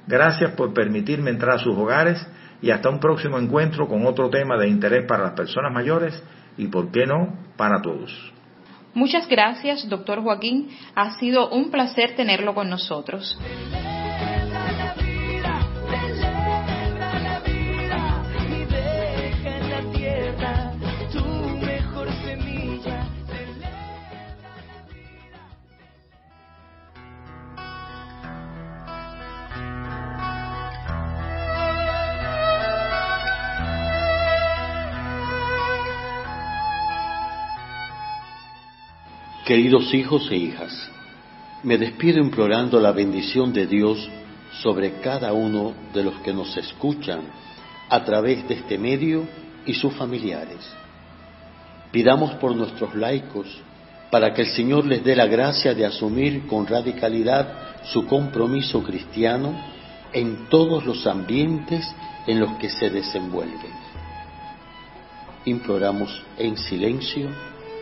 Gracias 0.06 0.52
por 0.52 0.72
permitirme 0.72 1.30
entrar 1.30 1.56
a 1.56 1.58
sus 1.58 1.76
hogares 1.76 2.26
y 2.62 2.70
hasta 2.70 2.88
un 2.88 2.98
próximo 2.98 3.38
encuentro 3.38 3.86
con 3.86 4.06
otro 4.06 4.30
tema 4.30 4.56
de 4.56 4.68
interés 4.68 5.04
para 5.06 5.24
las 5.24 5.32
personas 5.32 5.72
mayores 5.72 6.20
y, 6.56 6.66
por 6.68 6.90
qué 6.90 7.06
no, 7.06 7.34
para 7.56 7.80
todos. 7.82 8.32
Muchas 8.94 9.28
gracias, 9.28 9.88
doctor 9.88 10.22
Joaquín. 10.22 10.70
Ha 10.94 11.18
sido 11.18 11.50
un 11.50 11.70
placer 11.70 12.16
tenerlo 12.16 12.54
con 12.54 12.70
nosotros. 12.70 13.38
Queridos 39.46 39.94
hijos 39.94 40.28
e 40.32 40.36
hijas, 40.38 40.72
me 41.62 41.78
despido 41.78 42.18
implorando 42.18 42.80
la 42.80 42.90
bendición 42.90 43.52
de 43.52 43.68
Dios 43.68 44.10
sobre 44.60 44.94
cada 44.94 45.32
uno 45.34 45.72
de 45.94 46.02
los 46.02 46.14
que 46.22 46.32
nos 46.32 46.56
escuchan 46.56 47.20
a 47.88 48.02
través 48.04 48.48
de 48.48 48.54
este 48.54 48.76
medio 48.76 49.24
y 49.64 49.74
sus 49.74 49.92
familiares. 49.94 50.58
Pidamos 51.92 52.32
por 52.40 52.56
nuestros 52.56 52.96
laicos 52.96 53.46
para 54.10 54.34
que 54.34 54.42
el 54.42 54.48
Señor 54.48 54.84
les 54.84 55.04
dé 55.04 55.14
la 55.14 55.26
gracia 55.26 55.74
de 55.74 55.86
asumir 55.86 56.48
con 56.48 56.66
radicalidad 56.66 57.84
su 57.84 58.04
compromiso 58.04 58.82
cristiano 58.82 59.56
en 60.12 60.48
todos 60.48 60.84
los 60.84 61.06
ambientes 61.06 61.88
en 62.26 62.40
los 62.40 62.50
que 62.54 62.68
se 62.68 62.90
desenvuelven. 62.90 63.70
Imploramos 65.44 66.20
en 66.36 66.56
silencio 66.56 67.30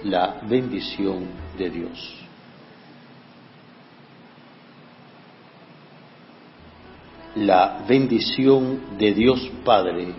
la 0.04 0.40
bendición 0.42 1.26
de 1.56 1.70
Dios. 1.70 2.14
La 7.36 7.84
bendición 7.88 8.98
de 8.98 9.12
Dios 9.12 9.50
Padre, 9.64 10.14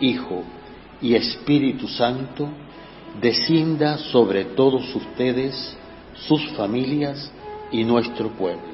Hijo 0.00 0.42
y 1.02 1.14
Espíritu 1.14 1.86
Santo 1.88 2.48
descienda 3.20 3.98
sobre 3.98 4.44
todos 4.44 4.94
ustedes, 4.94 5.76
sus 6.14 6.48
familias 6.52 7.30
y 7.70 7.84
nuestro 7.84 8.30
pueblo. 8.30 8.73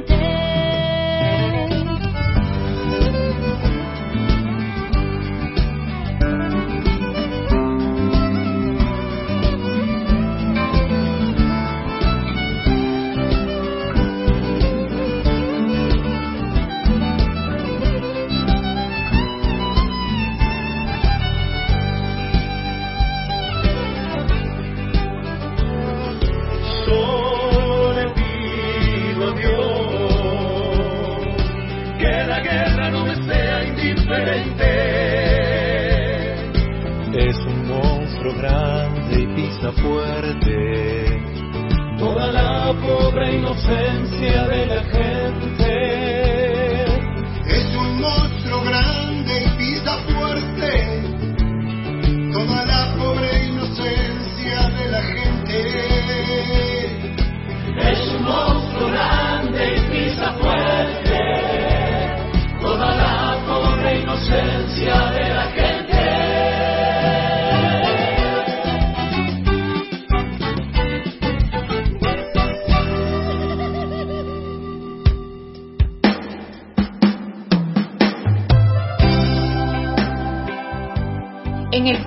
Fuerte 39.81 41.21
Toda 41.97 42.31
la 42.31 42.73
pobre 42.81 43.35
inocencia 43.35 44.47
de 44.47 44.65
la 44.65 44.83
gente. 44.83 45.20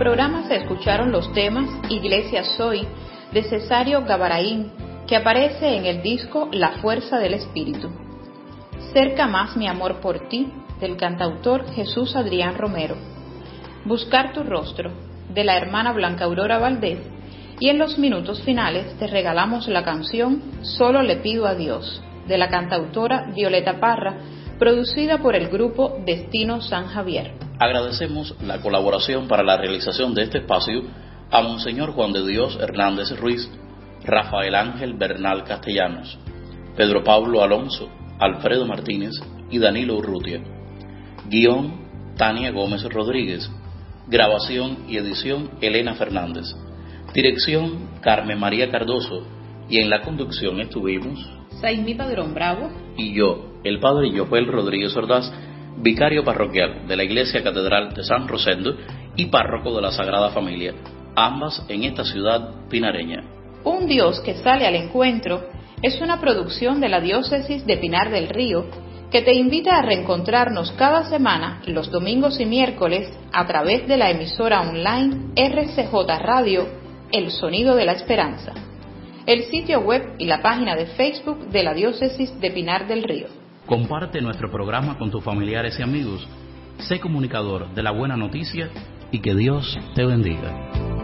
Programa 0.05 0.47
se 0.47 0.57
escucharon 0.57 1.11
los 1.13 1.33
temas 1.33 1.67
Iglesia 1.89 2.45
Soy 2.45 2.87
de 3.33 3.43
Cesario 3.43 4.05
Gabaraín, 4.05 4.71
que 5.07 5.17
aparece 5.17 5.79
en 5.79 5.87
el 5.87 6.03
disco 6.03 6.51
La 6.53 6.73
Fuerza 6.73 7.19
del 7.19 7.33
Espíritu. 7.33 7.89
Cerca 8.93 9.27
más 9.27 9.57
mi 9.57 9.67
amor 9.67 10.03
por 10.03 10.29
ti, 10.29 10.53
del 10.79 10.99
cantautor 10.99 11.73
Jesús 11.73 12.17
Adrián 12.17 12.59
Romero. 12.59 12.97
Buscar 13.87 14.35
tu 14.35 14.43
rostro, 14.43 14.91
de 15.33 15.43
la 15.43 15.57
hermana 15.57 15.93
Blanca 15.93 16.27
Aurora 16.27 16.59
Valdés. 16.59 16.99
Y 17.59 17.71
en 17.71 17.79
los 17.79 17.97
minutos 17.97 18.43
finales 18.43 18.95
te 18.99 19.07
regalamos 19.07 19.69
la 19.69 19.85
canción 19.85 20.43
Solo 20.61 21.03
le 21.03 21.17
pido 21.17 21.47
a 21.47 21.55
Dios, 21.55 22.03
de 22.29 22.37
la 22.37 22.51
cantautora 22.51 23.31
Violeta 23.35 23.81
Parra, 23.81 24.19
producida 24.65 25.19
por 25.19 25.37
el 25.37 25.51
grupo 25.51 25.99
Destino 26.07 26.63
San 26.63 26.87
Javier. 26.87 27.33
Agradecemos 27.59 28.35
la 28.41 28.63
colaboración 28.63 29.29
para 29.29 29.43
la 29.43 29.59
realización 29.59 30.15
de 30.15 30.23
este 30.23 30.39
espacio 30.39 30.85
a 31.31 31.43
Monseñor 31.43 31.93
Juan 31.93 32.15
de 32.15 32.27
Dios 32.27 32.57
Hernández 32.59 33.11
Ruiz, 33.21 33.47
Rafael 34.05 34.55
Ángel 34.55 34.95
Bernal 34.95 35.45
Castellanos, 35.45 36.19
Pedro 36.79 37.05
Pablo 37.05 37.43
Alonso, 37.43 37.91
Alfredo 38.19 38.65
Martínez 38.65 39.13
y 39.51 39.59
Danilo 39.59 39.99
Urrutia. 39.99 40.41
Guión 41.29 42.15
Tania 42.17 42.51
Gómez 42.51 42.85
Rodríguez. 42.85 43.51
Grabación 44.07 44.87
y 44.89 44.97
edición 44.97 45.51
Elena 45.61 45.93
Fernández. 45.93 46.47
Dirección 47.13 48.01
Carmen 48.01 48.41
María 48.41 48.71
Cardoso. 48.71 49.27
Y 49.69 49.81
en 49.81 49.91
la 49.91 50.01
conducción 50.01 50.59
estuvimos 50.61 51.19
Saimi 51.61 51.95
Padrón 51.95 52.33
Bravo 52.33 52.71
y 52.97 53.15
yo, 53.15 53.54
el 53.65 53.81
padre 53.81 54.13
Joel 54.17 54.47
Rodríguez 54.47 54.95
Ordaz, 54.97 55.33
vicario 55.79 56.23
parroquial 56.23 56.87
de 56.87 56.97
la 56.97 57.05
Iglesia 57.05 57.43
Catedral 57.43 57.95
de 57.95 58.05
San 58.05 58.29
Rosendo 58.29 58.77
y 59.17 59.27
párroco 59.27 59.75
de 59.75 59.83
la 59.83 59.91
Sagrada 59.91 60.31
Familia, 60.31 60.75
ambas 61.17 61.65
en 61.69 61.85
esta 61.85 62.05
ciudad 62.05 62.69
pinareña. 62.69 63.25
Un 63.65 63.87
Dios 63.87 64.21
que 64.21 64.35
sale 64.35 64.67
al 64.67 64.77
encuentro 64.77 65.49
es 65.83 66.01
una 66.01 66.21
producción 66.21 66.81
de 66.81 66.89
la 66.89 67.01
diócesis 67.01 67.67
de 67.67 67.79
Pinar 67.79 68.11
del 68.11 68.29
Río 68.29 68.67
que 69.11 69.23
te 69.23 69.35
invita 69.35 69.77
a 69.77 69.83
reencontrarnos 69.83 70.73
cada 70.73 71.05
semana 71.05 71.63
los 71.67 71.91
domingos 71.91 72.41
y 72.41 72.47
miércoles 72.47 73.09
a 73.33 73.47
través 73.47 73.87
de 73.87 73.97
la 73.97 74.11
emisora 74.11 74.61
online 74.63 75.33
RCJ 75.37 75.95
Radio, 76.21 76.67
El 77.13 77.31
Sonido 77.31 77.77
de 77.77 77.85
la 77.85 77.93
Esperanza, 77.93 78.53
el 79.25 79.45
sitio 79.45 79.81
web 79.81 80.17
y 80.19 80.27
la 80.27 80.43
página 80.43 80.75
de 80.75 80.87
Facebook 80.87 81.49
de 81.49 81.63
la 81.63 81.75
diócesis 81.75 82.39
de 82.41 82.51
Pinar 82.51 82.89
del 82.89 83.05
Río. 83.05 83.44
Comparte 83.67 84.21
nuestro 84.21 84.51
programa 84.51 84.99
con 84.99 85.11
tus 85.11 85.25
familiares 85.25 85.79
y 85.79 85.83
amigos 85.83 86.29
Sé 86.79 87.01
comunicador 87.01 87.73
de 87.73 87.83
la 87.83 87.93
buena 87.93 88.17
noticia 88.17 88.69
y 89.11 89.21
que 89.21 89.35
Dios 89.35 89.79
te 89.95 90.05
bendiga. 90.05 91.04